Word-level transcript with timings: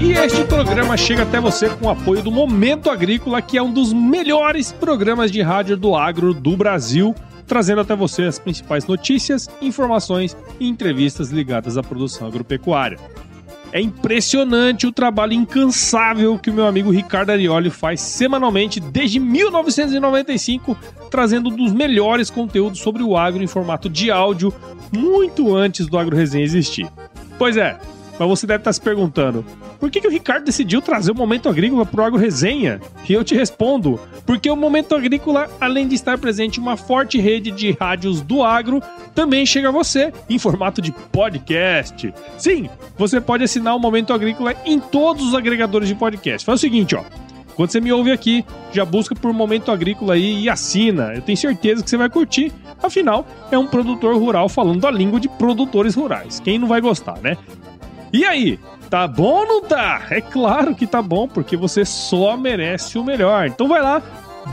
E 0.00 0.12
este 0.12 0.44
programa 0.44 0.96
chega 0.96 1.22
até 1.22 1.40
você 1.40 1.68
com 1.68 1.86
o 1.86 1.90
apoio 1.90 2.22
do 2.22 2.30
Momento 2.30 2.88
Agrícola, 2.88 3.42
que 3.42 3.58
é 3.58 3.62
um 3.62 3.72
dos 3.72 3.92
melhores 3.92 4.70
programas 4.70 5.30
de 5.30 5.42
rádio 5.42 5.76
do 5.76 5.96
agro 5.96 6.32
do 6.32 6.56
Brasil, 6.56 7.14
trazendo 7.46 7.80
até 7.80 7.96
você 7.96 8.24
as 8.24 8.38
principais 8.38 8.86
notícias, 8.86 9.48
informações 9.60 10.36
e 10.60 10.68
entrevistas 10.68 11.30
ligadas 11.30 11.76
à 11.76 11.82
produção 11.82 12.28
agropecuária. 12.28 12.98
É 13.72 13.80
impressionante 13.80 14.86
o 14.86 14.92
trabalho 14.92 15.34
incansável 15.34 16.38
que 16.38 16.48
o 16.48 16.54
meu 16.54 16.66
amigo 16.66 16.90
Ricardo 16.90 17.30
Arioli 17.30 17.68
faz 17.68 18.00
semanalmente 18.00 18.80
desde 18.80 19.20
1995, 19.20 20.76
trazendo 21.10 21.50
um 21.50 21.56
dos 21.56 21.72
melhores 21.72 22.30
conteúdos 22.30 22.80
sobre 22.80 23.02
o 23.02 23.16
agro 23.16 23.42
em 23.42 23.46
formato 23.46 23.88
de 23.88 24.10
áudio, 24.10 24.54
muito 24.90 25.54
antes 25.54 25.86
do 25.86 25.98
Agro 25.98 26.16
Resenha 26.16 26.44
existir. 26.44 26.88
Pois 27.38 27.56
é, 27.56 27.78
mas 28.18 28.28
você 28.28 28.46
deve 28.46 28.60
estar 28.60 28.72
se 28.72 28.80
perguntando: 28.80 29.44
por 29.78 29.90
que, 29.90 30.00
que 30.00 30.08
o 30.08 30.10
Ricardo 30.10 30.44
decidiu 30.44 30.82
trazer 30.82 31.12
o 31.12 31.14
Momento 31.14 31.48
Agrícola 31.48 31.86
para 31.86 32.02
o 32.02 32.04
Agro 32.04 32.18
Resenha? 32.18 32.80
E 33.08 33.12
eu 33.12 33.22
te 33.22 33.34
respondo: 33.34 34.00
porque 34.26 34.50
o 34.50 34.56
Momento 34.56 34.94
Agrícola, 34.94 35.48
além 35.60 35.86
de 35.86 35.94
estar 35.94 36.18
presente 36.18 36.58
em 36.58 36.62
uma 36.62 36.76
forte 36.76 37.18
rede 37.18 37.50
de 37.50 37.72
rádios 37.72 38.20
do 38.20 38.42
agro, 38.42 38.82
também 39.14 39.46
chega 39.46 39.68
a 39.68 39.72
você 39.72 40.12
em 40.28 40.38
formato 40.38 40.82
de 40.82 40.92
podcast. 41.12 42.12
Sim, 42.36 42.68
você 42.96 43.20
pode 43.20 43.44
assinar 43.44 43.76
o 43.76 43.80
Momento 43.80 44.12
Agrícola 44.12 44.54
em 44.64 44.78
todos 44.78 45.28
os 45.28 45.34
agregadores 45.34 45.88
de 45.88 45.94
podcast. 45.94 46.44
Faz 46.44 46.58
o 46.58 46.60
seguinte, 46.60 46.94
ó. 46.96 47.04
Quando 47.58 47.72
você 47.72 47.80
me 47.80 47.92
ouve 47.92 48.12
aqui, 48.12 48.44
já 48.70 48.84
busca 48.84 49.16
por 49.16 49.32
Momento 49.32 49.72
Agrícola 49.72 50.14
aí 50.14 50.42
e 50.42 50.48
assina. 50.48 51.12
Eu 51.12 51.22
tenho 51.22 51.36
certeza 51.36 51.82
que 51.82 51.90
você 51.90 51.96
vai 51.96 52.08
curtir. 52.08 52.52
Afinal, 52.80 53.26
é 53.50 53.58
um 53.58 53.66
produtor 53.66 54.16
rural 54.16 54.48
falando 54.48 54.86
a 54.86 54.90
língua 54.92 55.18
de 55.18 55.28
produtores 55.28 55.96
rurais. 55.96 56.38
Quem 56.38 56.56
não 56.56 56.68
vai 56.68 56.80
gostar, 56.80 57.18
né? 57.18 57.36
E 58.10 58.24
aí, 58.24 58.58
tá 58.88 59.06
bom 59.06 59.40
ou 59.40 59.46
não 59.46 59.62
tá? 59.62 60.06
É 60.10 60.20
claro 60.20 60.74
que 60.74 60.86
tá 60.86 61.02
bom, 61.02 61.28
porque 61.28 61.56
você 61.58 61.84
só 61.84 62.38
merece 62.38 62.98
o 62.98 63.04
melhor. 63.04 63.46
Então 63.46 63.68
vai 63.68 63.82
lá, 63.82 64.02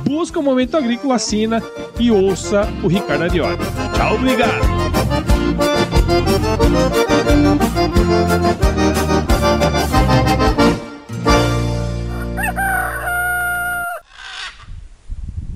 busca 0.03 0.39
o 0.39 0.43
Momento 0.43 0.75
Agrícola, 0.75 1.15
assina 1.15 1.63
e 1.97 2.11
ouça 2.11 2.67
o 2.83 2.87
Ricardo 2.87 3.23
Arioli. 3.23 3.57
Tchau, 3.95 4.15
obrigado! 4.15 4.65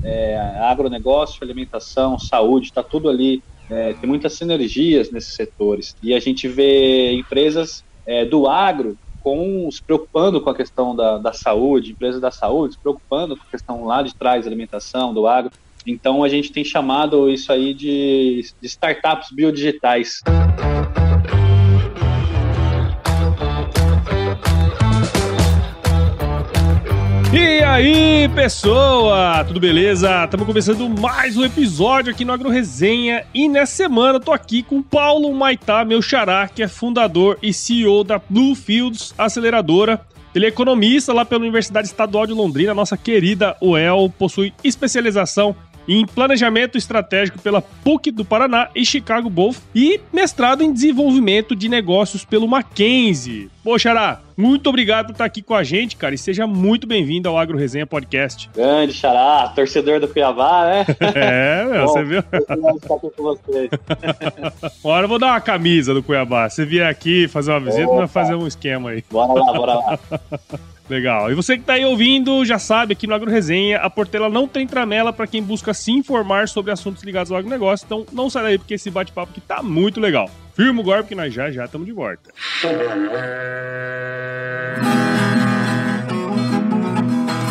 É, 0.02 0.38
agronegócio, 0.61 1.44
alimentação, 1.44 2.17
saúde, 2.17 2.67
está 2.67 2.81
tudo 2.81 3.09
ali. 3.09 3.44
É, 3.69 3.94
tem 3.94 4.09
muitas 4.09 4.34
sinergias 4.34 5.11
nesses 5.11 5.36
setores. 5.36 5.95
E 6.02 6.13
a 6.13 6.19
gente 6.19 6.47
vê 6.47 7.11
empresas 7.11 7.84
é, 8.10 8.26
do 8.26 8.48
agro 8.48 8.98
com, 9.22 9.70
se 9.72 9.84
preocupando 9.84 10.42
com 10.42 10.50
a 10.50 10.56
questão 10.56 10.96
da, 10.96 11.20
da 11.20 11.32
saúde, 11.32 11.92
empresas 11.92 12.20
da 12.20 12.32
saúde, 12.32 12.74
se 12.74 12.80
preocupando 12.80 13.38
com 13.38 13.44
a 13.44 13.52
questão 13.52 13.86
lá 13.86 14.02
de 14.02 14.16
trás 14.16 14.48
alimentação, 14.48 15.14
do 15.14 15.28
agro. 15.28 15.52
Então 15.86 16.24
a 16.24 16.30
gente 16.30 16.52
tem 16.52 16.64
chamado 16.64 17.30
isso 17.30 17.52
aí 17.52 17.72
de, 17.72 18.44
de 18.60 18.68
startups 18.68 19.30
biodigitais. 19.32 20.22
E 27.31 27.63
aí, 27.63 28.27
pessoa? 28.33 29.45
Tudo 29.45 29.59
beleza? 29.59 30.23
Estamos 30.25 30.47
começando 30.47 30.89
mais 30.89 31.38
um 31.38 31.45
episódio 31.45 32.11
aqui 32.11 32.25
no 32.25 32.33
Agro 32.33 32.49
Resenha 32.49 33.23
e 33.31 33.47
nessa 33.47 33.75
semana 33.75 34.16
eu 34.16 34.19
tô 34.19 34.31
aqui 34.31 34.63
com 34.63 34.81
Paulo 34.81 35.31
Maitá, 35.31 35.85
meu 35.85 36.02
xará, 36.02 36.47
que 36.47 36.63
é 36.63 36.67
fundador 36.67 37.38
e 37.44 37.53
CEO 37.53 38.03
da 38.03 38.19
Bluefields 38.27 39.13
Aceleradora. 39.16 40.01
Ele 40.34 40.45
é 40.45 40.50
economista 40.50 41.13
lá 41.13 41.23
pela 41.23 41.41
Universidade 41.41 41.88
Estadual 41.88 42.25
de 42.25 42.34
Londrina, 42.34 42.73
nossa 42.73 42.97
querida 42.97 43.56
UEL, 43.62 44.12
possui 44.18 44.51
especialização 44.63 45.56
em 45.89 46.05
planejamento 46.05 46.77
estratégico 46.77 47.39
pela 47.39 47.63
PUC 47.63 48.11
do 48.11 48.23
Paraná 48.23 48.69
e 48.75 48.85
Chicago 48.85 49.27
Both 49.27 49.57
e 49.73 50.00
mestrado 50.13 50.63
em 50.63 50.72
desenvolvimento 50.72 51.55
de 51.55 51.67
negócios 51.67 52.23
pelo 52.23 52.47
Mackenzie. 52.47 53.50
Pô, 53.63 53.77
Xará, 53.77 54.22
muito 54.38 54.69
obrigado 54.69 55.07
por 55.07 55.11
estar 55.13 55.25
aqui 55.25 55.41
com 55.41 55.55
a 55.55 55.63
gente, 55.63 55.95
cara, 55.95 56.13
e 56.13 56.17
seja 56.17 56.45
muito 56.45 56.85
bem-vindo 56.85 57.27
ao 57.27 57.39
Agro 57.39 57.57
Resenha 57.57 57.88
Podcast. 57.88 58.50
Grande 58.55 58.94
Xará, 58.94 59.51
torcedor 59.55 60.00
do 60.00 60.07
Cuiabá, 60.07 60.66
né? 60.66 60.85
É, 61.16 61.66
meu, 61.66 61.88
você 61.88 62.03
viu? 62.03 62.19
Estar 62.31 62.53
aqui 62.53 63.09
com 63.17 63.23
vocês. 63.23 63.69
Hora 64.83 65.06
eu 65.06 65.09
vou 65.09 65.17
dar 65.17 65.27
uma 65.27 65.41
camisa 65.41 65.91
do 65.91 66.03
Cuiabá. 66.03 66.50
Se 66.50 66.63
vier 66.66 66.88
aqui 66.88 67.27
fazer 67.27 67.51
uma 67.51 67.59
visita, 67.59 67.91
vai 67.91 68.07
fazer 68.07 68.35
um 68.35 68.45
esquema 68.45 68.91
aí. 68.91 69.03
Bora 69.09 69.33
lá, 69.33 69.53
bora 69.53 69.73
lá. 69.73 70.00
Legal. 70.89 71.31
E 71.31 71.35
você 71.35 71.55
que 71.55 71.61
está 71.61 71.73
aí 71.73 71.85
ouvindo, 71.85 72.44
já 72.44 72.57
sabe, 72.57 72.94
aqui 72.94 73.05
no 73.05 73.13
Agro 73.13 73.29
Resenha, 73.29 73.77
a 73.77 73.89
Portela 73.89 74.27
não 74.27 74.47
tem 74.47 74.66
tramela 74.66 75.13
para 75.13 75.27
quem 75.27 75.41
busca 75.41 75.72
se 75.72 75.91
informar 75.91 76.47
sobre 76.47 76.72
assuntos 76.72 77.03
ligados 77.03 77.31
ao 77.31 77.38
agronegócio, 77.38 77.85
então 77.85 78.05
não 78.11 78.27
sai 78.29 78.44
daí 78.44 78.57
porque 78.57 78.73
esse 78.73 78.89
bate-papo 78.89 79.31
aqui 79.31 79.39
tá 79.39 79.61
muito 79.61 80.00
legal. 80.00 80.29
Firma 80.55 80.81
o 80.81 80.83
golpe 80.83 81.09
que 81.09 81.16
nós 81.16 81.31
já 81.31 81.51
já 81.51 81.66
estamos 81.66 81.85
de 81.85 81.94
volta. 81.94 82.31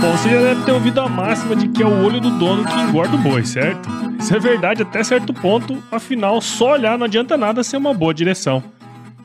Bom, 0.01 0.13
você 0.17 0.31
já 0.31 0.41
deve 0.41 0.65
ter 0.65 0.73
ouvido 0.73 1.01
a 1.01 1.09
máxima 1.09 1.55
de 1.55 1.69
que 1.69 1.83
é 1.83 1.87
o 1.87 2.05
olho 2.05 2.21
do 2.21 2.31
dono 2.39 2.65
que 2.65 2.81
engorda 2.81 3.15
o 3.15 3.19
boi, 3.19 3.45
certo? 3.45 3.89
Isso 4.19 4.35
é 4.35 4.41
verdade 4.41 4.83
até 4.83 5.05
certo 5.05 5.33
ponto, 5.33 5.81
afinal, 5.93 6.41
só 6.41 6.73
olhar 6.73 6.99
não 6.99 7.07
adianta 7.07 7.37
nada 7.37 7.63
ser 7.63 7.77
uma 7.77 7.95
boa 7.95 8.13
direção. 8.13 8.63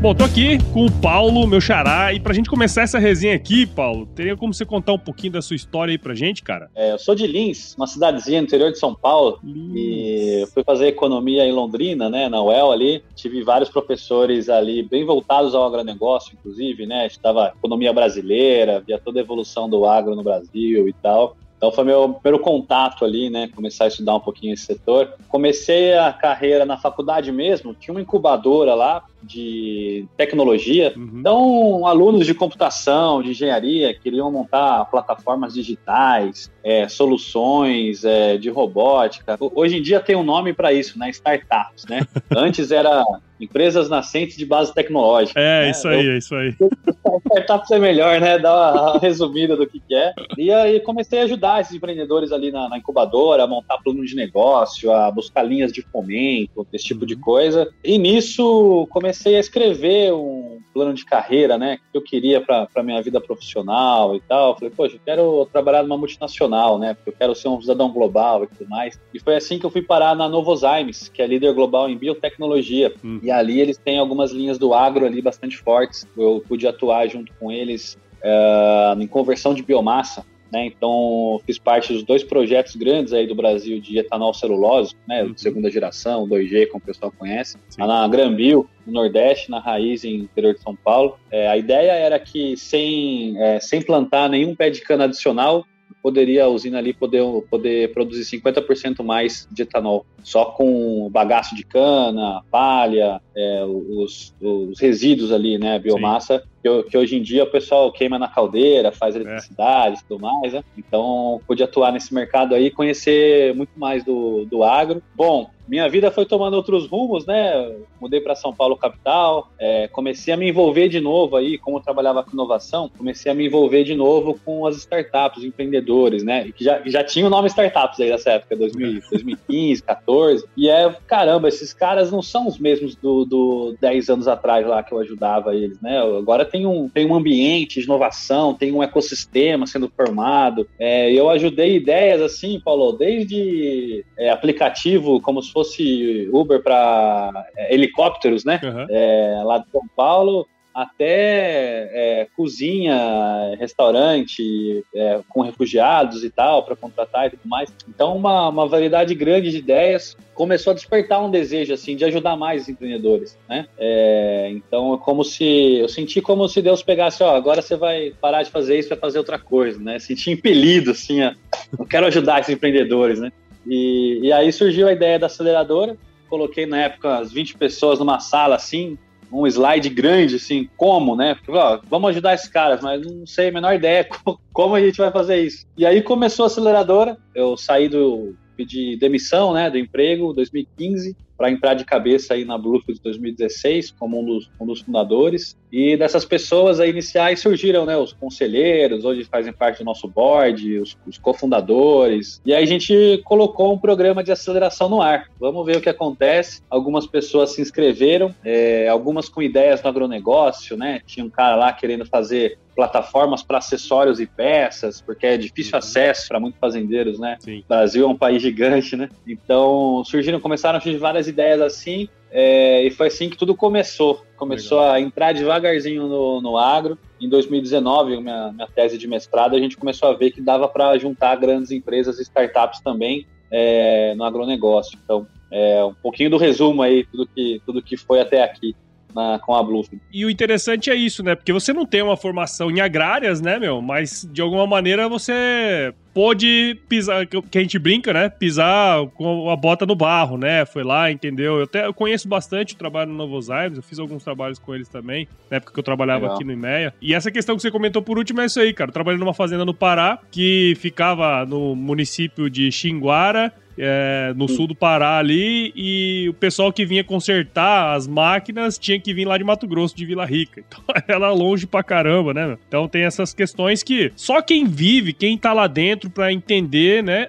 Bom, 0.00 0.14
tô 0.14 0.24
aqui 0.24 0.56
com 0.72 0.86
o 0.86 0.90
Paulo, 0.90 1.46
meu 1.46 1.60
xará, 1.60 2.10
e 2.14 2.18
pra 2.18 2.32
gente 2.32 2.48
começar 2.48 2.80
essa 2.80 2.98
resenha 2.98 3.36
aqui, 3.36 3.66
Paulo, 3.66 4.06
teria 4.06 4.34
como 4.34 4.54
você 4.54 4.64
contar 4.64 4.94
um 4.94 4.98
pouquinho 4.98 5.34
da 5.34 5.42
sua 5.42 5.54
história 5.54 5.92
aí 5.92 5.98
pra 5.98 6.14
gente, 6.14 6.42
cara? 6.42 6.70
É, 6.74 6.92
eu 6.92 6.98
sou 6.98 7.14
de 7.14 7.26
Lins, 7.26 7.74
uma 7.76 7.86
cidadezinha 7.86 8.40
no 8.40 8.46
interior 8.46 8.72
de 8.72 8.78
São 8.78 8.94
Paulo, 8.94 9.38
Lins. 9.44 9.74
e 9.76 10.48
fui 10.54 10.64
fazer 10.64 10.86
economia 10.86 11.44
em 11.44 11.52
Londrina, 11.52 12.08
né, 12.08 12.30
na 12.30 12.42
UEL 12.42 12.72
ali, 12.72 13.04
tive 13.14 13.42
vários 13.42 13.68
professores 13.68 14.48
ali 14.48 14.82
bem 14.82 15.04
voltados 15.04 15.54
ao 15.54 15.66
agronegócio, 15.66 16.32
inclusive, 16.32 16.86
né, 16.86 17.06
estudava 17.06 17.52
economia 17.54 17.92
brasileira, 17.92 18.80
via 18.80 18.98
toda 18.98 19.20
a 19.20 19.22
evolução 19.22 19.68
do 19.68 19.84
agro 19.84 20.16
no 20.16 20.22
Brasil 20.22 20.88
e 20.88 20.94
tal. 20.94 21.36
Então 21.60 21.70
foi 21.70 21.84
meu 21.84 22.14
primeiro 22.14 22.42
contato 22.42 23.04
ali, 23.04 23.28
né? 23.28 23.50
Começar 23.54 23.84
a 23.84 23.88
estudar 23.88 24.14
um 24.14 24.20
pouquinho 24.20 24.54
esse 24.54 24.64
setor. 24.64 25.12
Comecei 25.28 25.92
a 25.92 26.10
carreira 26.10 26.64
na 26.64 26.78
faculdade 26.78 27.30
mesmo, 27.30 27.74
tinha 27.74 27.92
uma 27.92 28.00
incubadora 28.00 28.74
lá 28.74 29.04
de 29.22 30.06
tecnologia. 30.16 30.94
Uhum. 30.96 31.10
Então, 31.16 31.86
alunos 31.86 32.24
de 32.24 32.32
computação, 32.32 33.22
de 33.22 33.32
engenharia, 33.32 33.92
queriam 33.92 34.32
montar 34.32 34.86
plataformas 34.86 35.52
digitais, 35.52 36.50
é, 36.64 36.88
soluções 36.88 38.06
é, 38.06 38.38
de 38.38 38.48
robótica. 38.48 39.36
Hoje 39.38 39.76
em 39.76 39.82
dia 39.82 40.00
tem 40.00 40.16
um 40.16 40.24
nome 40.24 40.54
para 40.54 40.72
isso, 40.72 40.98
né? 40.98 41.10
Startups, 41.10 41.84
né? 41.84 42.06
Antes 42.34 42.70
era 42.70 43.04
Empresas 43.40 43.88
nascentes 43.88 44.36
de 44.36 44.44
base 44.44 44.74
tecnológica. 44.74 45.38
É, 45.38 45.64
né? 45.64 45.70
isso 45.70 45.88
aí, 45.88 46.06
Eu, 46.06 46.12
é 46.12 46.18
isso 46.18 46.34
aí. 46.34 46.54
Startups 47.30 47.70
é 47.70 47.78
melhor, 47.78 48.20
né? 48.20 48.38
Dar 48.38 48.72
uma 48.72 48.98
resumida 48.98 49.56
do 49.56 49.66
que, 49.66 49.80
que 49.80 49.94
é. 49.94 50.12
E 50.36 50.52
aí 50.52 50.80
comecei 50.80 51.20
a 51.20 51.24
ajudar 51.24 51.60
esses 51.60 51.74
empreendedores 51.74 52.32
ali 52.32 52.50
na, 52.50 52.68
na, 52.68 52.78
incubadora, 52.78 53.44
a 53.44 53.46
montar 53.46 53.78
plano 53.78 54.04
de 54.04 54.14
negócio, 54.14 54.92
a 54.92 55.10
buscar 55.10 55.42
linhas 55.42 55.72
de 55.72 55.82
fomento, 55.82 56.66
esse 56.72 56.84
tipo 56.84 57.06
de 57.06 57.14
uhum. 57.14 57.20
coisa. 57.20 57.68
E 57.84 57.98
nisso 57.98 58.86
comecei 58.90 59.36
a 59.36 59.40
escrever 59.40 60.12
um 60.12 60.58
plano 60.72 60.94
de 60.94 61.04
carreira, 61.04 61.58
né? 61.58 61.78
Que 61.90 61.98
eu 61.98 62.02
queria 62.02 62.40
para 62.40 62.82
minha 62.82 63.02
vida 63.02 63.20
profissional 63.20 64.14
e 64.14 64.20
tal. 64.20 64.56
Falei, 64.56 64.72
poxa, 64.74 64.96
eu 64.96 65.00
quero 65.04 65.48
trabalhar 65.52 65.82
numa 65.82 65.98
multinacional, 65.98 66.78
né? 66.78 66.94
Porque 66.94 67.10
eu 67.10 67.14
quero 67.14 67.34
ser 67.34 67.48
um 67.48 67.60
cidadão 67.60 67.90
global 67.92 68.44
e 68.44 68.46
tudo 68.46 68.68
mais. 68.68 69.00
E 69.12 69.18
foi 69.18 69.36
assim 69.36 69.58
que 69.58 69.66
eu 69.66 69.70
fui 69.70 69.82
parar 69.82 70.14
na 70.14 70.28
Novozymes, 70.28 71.08
que 71.08 71.22
é 71.22 71.26
líder 71.26 71.52
global 71.52 71.88
em 71.88 71.96
biotecnologia. 71.96 72.92
Hum. 73.04 73.20
E 73.22 73.29
ali 73.30 73.60
eles 73.60 73.76
têm 73.76 73.98
algumas 73.98 74.32
linhas 74.32 74.58
do 74.58 74.74
agro 74.74 75.06
ali 75.06 75.20
bastante 75.22 75.56
fortes. 75.56 76.06
Eu 76.16 76.42
pude 76.46 76.66
atuar 76.66 77.08
junto 77.08 77.32
com 77.38 77.50
eles 77.50 77.96
uh, 78.22 79.00
em 79.00 79.06
conversão 79.06 79.54
de 79.54 79.62
biomassa. 79.62 80.24
Né? 80.52 80.66
Então, 80.66 81.40
fiz 81.46 81.58
parte 81.58 81.92
dos 81.92 82.02
dois 82.02 82.24
projetos 82.24 82.74
grandes 82.74 83.12
aí 83.12 83.26
do 83.26 83.36
Brasil 83.36 83.80
de 83.80 83.98
etanol 83.98 84.34
celulose, 84.34 84.96
né? 85.06 85.22
Uhum. 85.22 85.32
segunda 85.36 85.70
geração, 85.70 86.26
2G, 86.26 86.66
como 86.66 86.82
o 86.82 86.86
pessoal 86.86 87.12
conhece, 87.16 87.56
Sim. 87.68 87.86
na 87.86 88.08
Granbil, 88.08 88.68
no 88.84 88.92
Nordeste, 88.92 89.48
na 89.48 89.60
Raiz, 89.60 90.04
em 90.04 90.16
interior 90.16 90.54
de 90.54 90.60
São 90.60 90.74
Paulo. 90.74 91.16
É, 91.30 91.46
a 91.48 91.56
ideia 91.56 91.92
era 91.92 92.18
que, 92.18 92.56
sem, 92.56 93.40
é, 93.40 93.60
sem 93.60 93.80
plantar 93.80 94.28
nenhum 94.28 94.54
pé 94.56 94.70
de 94.70 94.80
cana 94.80 95.04
adicional, 95.04 95.64
poderia 96.02 96.44
a 96.44 96.48
usina 96.48 96.78
ali 96.78 96.92
poder, 96.92 97.22
poder 97.50 97.92
produzir 97.92 98.24
50% 98.38 99.02
mais 99.02 99.46
de 99.50 99.62
etanol, 99.62 100.04
só 100.22 100.46
com 100.46 101.08
bagaço 101.10 101.54
de 101.54 101.64
cana, 101.64 102.42
palha, 102.50 103.20
é, 103.36 103.64
os, 103.64 104.34
os, 104.40 104.80
resíduos 104.80 105.32
ali, 105.32 105.58
né, 105.58 105.78
biomassa, 105.78 106.42
que, 106.62 106.82
que, 106.84 106.96
hoje 106.96 107.16
em 107.16 107.22
dia 107.22 107.44
o 107.44 107.50
pessoal 107.50 107.90
queima 107.92 108.18
na 108.18 108.28
caldeira, 108.28 108.92
faz 108.92 109.16
é. 109.16 109.20
eletricidade 109.20 110.00
e 110.00 110.04
tudo 110.04 110.20
mais, 110.20 110.52
né? 110.52 110.64
Então, 110.76 111.40
pude 111.46 111.62
atuar 111.62 111.92
nesse 111.92 112.14
mercado 112.14 112.54
aí, 112.54 112.70
conhecer 112.70 113.54
muito 113.54 113.72
mais 113.76 114.04
do, 114.04 114.44
do 114.44 114.62
agro. 114.62 115.02
Bom, 115.14 115.50
minha 115.70 115.88
vida 115.88 116.10
foi 116.10 116.26
tomando 116.26 116.54
outros 116.54 116.88
rumos, 116.88 117.24
né? 117.24 117.72
Mudei 118.00 118.20
para 118.20 118.34
São 118.34 118.52
Paulo 118.52 118.76
capital, 118.76 119.52
é, 119.56 119.86
comecei 119.86 120.34
a 120.34 120.36
me 120.36 120.48
envolver 120.48 120.88
de 120.88 120.98
novo 120.98 121.36
aí, 121.36 121.58
como 121.58 121.76
eu 121.76 121.80
trabalhava 121.80 122.24
com 122.24 122.32
inovação, 122.32 122.90
comecei 122.98 123.30
a 123.30 123.34
me 123.36 123.46
envolver 123.46 123.84
de 123.84 123.94
novo 123.94 124.36
com 124.44 124.66
as 124.66 124.76
startups, 124.78 125.44
empreendedores, 125.44 126.24
né? 126.24 126.50
Que 126.50 126.64
já, 126.64 126.82
já 126.84 127.04
tinha 127.04 127.24
o 127.24 127.30
nome 127.30 127.46
startups 127.46 128.00
aí 128.00 128.10
nessa 128.10 128.30
época, 128.30 128.56
2000, 128.56 129.00
2015, 129.10 129.82
14. 129.84 130.44
E 130.56 130.68
é, 130.68 130.92
caramba, 131.06 131.46
esses 131.46 131.72
caras 131.72 132.10
não 132.10 132.20
são 132.20 132.48
os 132.48 132.58
mesmos 132.58 132.96
do, 132.96 133.24
do 133.24 133.76
10 133.80 134.10
anos 134.10 134.26
atrás 134.26 134.66
lá 134.66 134.82
que 134.82 134.92
eu 134.92 134.98
ajudava 134.98 135.54
eles, 135.54 135.80
né? 135.80 136.00
Agora 136.00 136.44
tem 136.50 136.66
um, 136.66 136.88
tem 136.88 137.06
um 137.06 137.14
ambiente 137.14 137.80
de 137.80 137.86
inovação, 137.86 138.54
tem 138.54 138.72
um 138.72 138.82
ecossistema 138.82 139.66
sendo 139.66 139.90
formado. 139.94 140.68
É, 140.78 141.12
eu 141.12 141.30
ajudei 141.30 141.76
ideias 141.76 142.20
assim, 142.20 142.60
Paulo, 142.60 142.92
desde 142.92 144.04
é, 144.18 144.30
aplicativo 144.30 145.20
como 145.20 145.42
se 145.42 145.52
fosse 145.52 146.28
Uber 146.32 146.62
para 146.62 147.46
é, 147.56 147.74
helicópteros, 147.74 148.44
né? 148.44 148.60
Uhum. 148.62 149.44
Lá 149.44 149.58
de 149.58 149.70
São 149.70 149.82
Paulo, 149.96 150.46
até 150.82 151.90
é, 151.92 152.28
cozinha, 152.36 153.56
restaurante 153.58 154.84
é, 154.94 155.20
com 155.28 155.42
refugiados 155.42 156.24
e 156.24 156.30
tal, 156.30 156.62
para 156.62 156.76
contratar 156.76 157.26
e 157.26 157.30
tudo 157.30 157.46
mais. 157.46 157.72
Então, 157.88 158.16
uma, 158.16 158.48
uma 158.48 158.66
variedade 158.66 159.14
grande 159.14 159.50
de 159.50 159.58
ideias 159.58 160.16
começou 160.34 160.70
a 160.70 160.74
despertar 160.74 161.22
um 161.22 161.30
desejo 161.30 161.74
assim 161.74 161.94
de 161.94 162.04
ajudar 162.04 162.36
mais 162.36 162.62
os 162.62 162.68
empreendedores, 162.68 163.38
né? 163.48 163.66
É, 163.78 164.48
então, 164.52 164.94
é 164.94 164.98
como 164.98 165.22
se 165.22 165.76
eu 165.76 165.88
senti 165.88 166.22
como 166.22 166.48
se 166.48 166.62
Deus 166.62 166.82
pegasse, 166.82 167.22
ó, 167.22 167.36
agora 167.36 167.60
você 167.60 167.76
vai 167.76 168.14
parar 168.20 168.42
de 168.42 168.50
fazer 168.50 168.78
isso, 168.78 168.88
vai 168.88 168.98
fazer 168.98 169.18
outra 169.18 169.38
coisa, 169.38 169.78
né? 169.78 169.98
Senti 169.98 170.30
impelido 170.30 170.92
assim, 170.92 171.22
ó, 171.22 171.32
eu 171.78 171.86
quero 171.86 172.06
ajudar 172.06 172.40
esses 172.40 172.54
empreendedores, 172.54 173.20
né? 173.20 173.30
E, 173.66 174.20
e 174.22 174.32
aí 174.32 174.52
surgiu 174.52 174.88
a 174.88 174.92
ideia 174.92 175.18
da 175.18 175.26
aceleradora. 175.26 175.96
Coloquei 176.28 176.64
na 176.64 176.78
época 176.82 177.18
as 177.18 177.32
20 177.32 177.58
pessoas 177.58 177.98
numa 177.98 178.20
sala 178.20 178.54
assim, 178.54 178.96
um 179.32 179.46
slide 179.46 179.88
grande, 179.88 180.36
assim, 180.36 180.68
como, 180.76 181.14
né? 181.14 181.34
Porque, 181.34 181.52
ó, 181.52 181.80
vamos 181.88 182.10
ajudar 182.10 182.34
esses 182.34 182.48
caras, 182.48 182.80
mas 182.80 183.04
não 183.04 183.26
sei 183.26 183.48
a 183.48 183.52
menor 183.52 183.74
ideia 183.74 184.06
como 184.52 184.74
a 184.74 184.80
gente 184.80 184.98
vai 184.98 185.10
fazer 185.10 185.40
isso. 185.40 185.66
E 185.76 185.86
aí 185.86 186.02
começou 186.02 186.44
a 186.44 186.46
aceleradora, 186.46 187.16
eu 187.34 187.56
saí 187.56 187.88
do, 187.88 188.34
de 188.58 188.96
demissão, 188.96 189.52
né, 189.52 189.70
do 189.70 189.78
emprego, 189.78 190.32
2015, 190.32 191.16
para 191.40 191.50
entrar 191.50 191.72
de 191.72 191.86
cabeça 191.86 192.34
aí 192.34 192.44
na 192.44 192.58
Bluefield 192.58 193.00
2016 193.02 193.92
como 193.92 194.20
um 194.20 194.24
dos, 194.26 194.50
um 194.60 194.66
dos, 194.66 194.82
fundadores. 194.82 195.56
E 195.72 195.96
dessas 195.96 196.22
pessoas 196.22 196.80
iniciais 196.80 197.40
surgiram, 197.40 197.86
né, 197.86 197.96
os 197.96 198.12
conselheiros, 198.12 199.06
hoje 199.06 199.24
fazem 199.24 199.50
parte 199.50 199.78
do 199.78 199.84
nosso 199.86 200.06
board, 200.06 200.78
os, 200.78 200.98
os 201.06 201.16
cofundadores. 201.16 202.42
E 202.44 202.52
aí 202.52 202.62
a 202.62 202.66
gente 202.66 203.22
colocou 203.24 203.72
um 203.72 203.78
programa 203.78 204.22
de 204.22 204.30
aceleração 204.30 204.90
no 204.90 205.00
ar. 205.00 205.28
Vamos 205.40 205.64
ver 205.64 205.78
o 205.78 205.80
que 205.80 205.88
acontece. 205.88 206.60
Algumas 206.68 207.06
pessoas 207.06 207.54
se 207.54 207.62
inscreveram, 207.62 208.34
é, 208.44 208.86
algumas 208.88 209.26
com 209.26 209.40
ideias 209.40 209.82
no 209.82 209.88
agronegócio, 209.88 210.76
né? 210.76 211.00
Tinha 211.06 211.24
um 211.24 211.30
cara 211.30 211.56
lá 211.56 211.72
querendo 211.72 212.04
fazer 212.04 212.58
plataformas 212.80 213.42
para 213.42 213.58
acessórios 213.58 214.20
e 214.20 214.26
peças, 214.26 215.02
porque 215.02 215.26
é 215.26 215.36
difícil 215.36 215.72
uhum. 215.74 215.78
acesso 215.78 216.28
para 216.28 216.40
muitos 216.40 216.58
fazendeiros, 216.58 217.18
né? 217.18 217.36
Sim. 217.40 217.58
O 217.58 217.64
Brasil 217.68 218.06
é 218.06 218.08
um 218.08 218.16
país 218.16 218.40
gigante, 218.40 218.96
né? 218.96 219.08
Então 219.26 220.02
surgiram, 220.04 220.40
começaram 220.40 220.78
a 220.78 220.80
surgir 220.80 220.98
várias 220.98 221.28
ideias 221.30 221.60
assim, 221.60 222.08
é, 222.30 222.84
e 222.84 222.90
foi 222.90 223.08
assim 223.08 223.28
que 223.28 223.36
tudo 223.36 223.56
começou. 223.56 224.24
Começou 224.36 224.78
Legal. 224.78 224.94
a 224.94 225.00
entrar 225.00 225.32
devagarzinho 225.32 226.06
no, 226.06 226.40
no 226.40 226.56
agro. 226.56 226.98
Em 227.20 227.28
2019, 227.28 228.20
minha, 228.20 228.52
minha 228.52 228.68
tese 228.68 228.96
de 228.96 229.08
mestrado, 229.08 229.56
a 229.56 229.58
gente 229.58 229.76
começou 229.76 230.08
a 230.08 230.14
ver 230.14 230.30
que 230.30 230.40
dava 230.40 230.68
para 230.68 230.96
juntar 230.98 231.36
grandes 231.36 231.70
empresas 231.70 232.18
e 232.18 232.22
startups 232.22 232.80
também 232.80 233.26
é, 233.50 234.14
no 234.14 234.24
agronegócio. 234.24 234.98
Então, 235.02 235.26
é 235.50 235.84
um 235.84 235.94
pouquinho 235.94 236.30
do 236.30 236.36
resumo 236.36 236.82
aí, 236.82 237.04
tudo 237.04 237.26
que, 237.26 237.60
tudo 237.66 237.82
que 237.82 237.96
foi 237.96 238.20
até 238.20 238.42
aqui 238.42 238.76
na, 239.14 239.38
com 239.38 239.54
a 239.54 239.62
Bluefield. 239.62 240.02
E 240.12 240.24
o 240.24 240.30
interessante 240.30 240.90
é 240.90 240.94
isso, 240.94 241.22
né? 241.22 241.34
Porque 241.34 241.52
você 241.52 241.72
não 241.72 241.86
tem 241.86 242.02
uma 242.02 242.16
formação 242.16 242.70
em 242.70 242.80
agrárias, 242.80 243.40
né, 243.40 243.58
meu? 243.58 243.80
Mas 243.80 244.28
de 244.30 244.40
alguma 244.40 244.66
maneira 244.66 245.08
você 245.08 245.94
pode 246.12 246.78
pisar, 246.88 247.26
que 247.26 247.58
a 247.58 247.60
gente 247.60 247.78
brinca, 247.78 248.12
né? 248.12 248.28
Pisar 248.28 249.06
com 249.14 249.50
a 249.50 249.56
bota 249.56 249.86
no 249.86 249.94
barro, 249.94 250.36
né? 250.36 250.64
Foi 250.64 250.82
lá, 250.82 251.10
entendeu? 251.10 251.58
Eu 251.58 251.64
até 251.64 251.86
eu 251.86 251.94
conheço 251.94 252.28
bastante 252.28 252.74
o 252.74 252.76
trabalho 252.76 253.10
no 253.10 253.16
Novozymes, 253.16 253.76
eu 253.76 253.82
fiz 253.82 253.98
alguns 253.98 254.24
trabalhos 254.24 254.58
com 254.58 254.74
eles 254.74 254.88
também, 254.88 255.28
na 255.50 255.58
época 255.58 255.72
que 255.72 255.78
eu 255.78 255.84
trabalhava 255.84 256.22
Legal. 256.22 256.36
aqui 256.36 256.44
no 256.44 256.52
IMEA. 256.52 256.92
E 257.00 257.14
essa 257.14 257.30
questão 257.30 257.56
que 257.56 257.62
você 257.62 257.70
comentou 257.70 258.02
por 258.02 258.18
último 258.18 258.40
é 258.40 258.46
isso 258.46 258.60
aí, 258.60 258.72
cara. 258.72 258.90
Eu 258.90 258.94
trabalhei 258.94 259.18
numa 259.18 259.34
fazenda 259.34 259.64
no 259.64 259.74
Pará, 259.74 260.18
que 260.30 260.74
ficava 260.78 261.44
no 261.46 261.74
município 261.74 262.50
de 262.50 262.70
Xinguara, 262.72 263.52
é, 263.80 264.34
no 264.36 264.46
sul 264.46 264.66
do 264.66 264.74
Pará 264.74 265.18
ali, 265.18 265.72
e 265.74 266.28
o 266.28 266.34
pessoal 266.34 266.72
que 266.72 266.84
vinha 266.84 267.02
consertar 267.02 267.96
as 267.96 268.06
máquinas 268.06 268.78
tinha 268.78 269.00
que 269.00 269.14
vir 269.14 269.24
lá 269.24 269.38
de 269.38 269.44
Mato 269.44 269.66
Grosso, 269.66 269.96
de 269.96 270.04
Vila 270.04 270.24
Rica. 270.24 270.62
Então 270.70 270.94
era 271.08 271.30
longe 271.32 271.66
pra 271.66 271.82
caramba, 271.82 272.32
né? 272.32 272.56
Então 272.68 272.86
tem 272.86 273.02
essas 273.02 273.34
questões 273.34 273.82
que 273.82 274.12
só 274.14 274.40
quem 274.40 274.66
vive, 274.66 275.12
quem 275.12 275.36
tá 275.36 275.52
lá 275.52 275.66
dentro 275.66 276.10
para 276.10 276.32
entender, 276.32 277.02
né? 277.02 277.28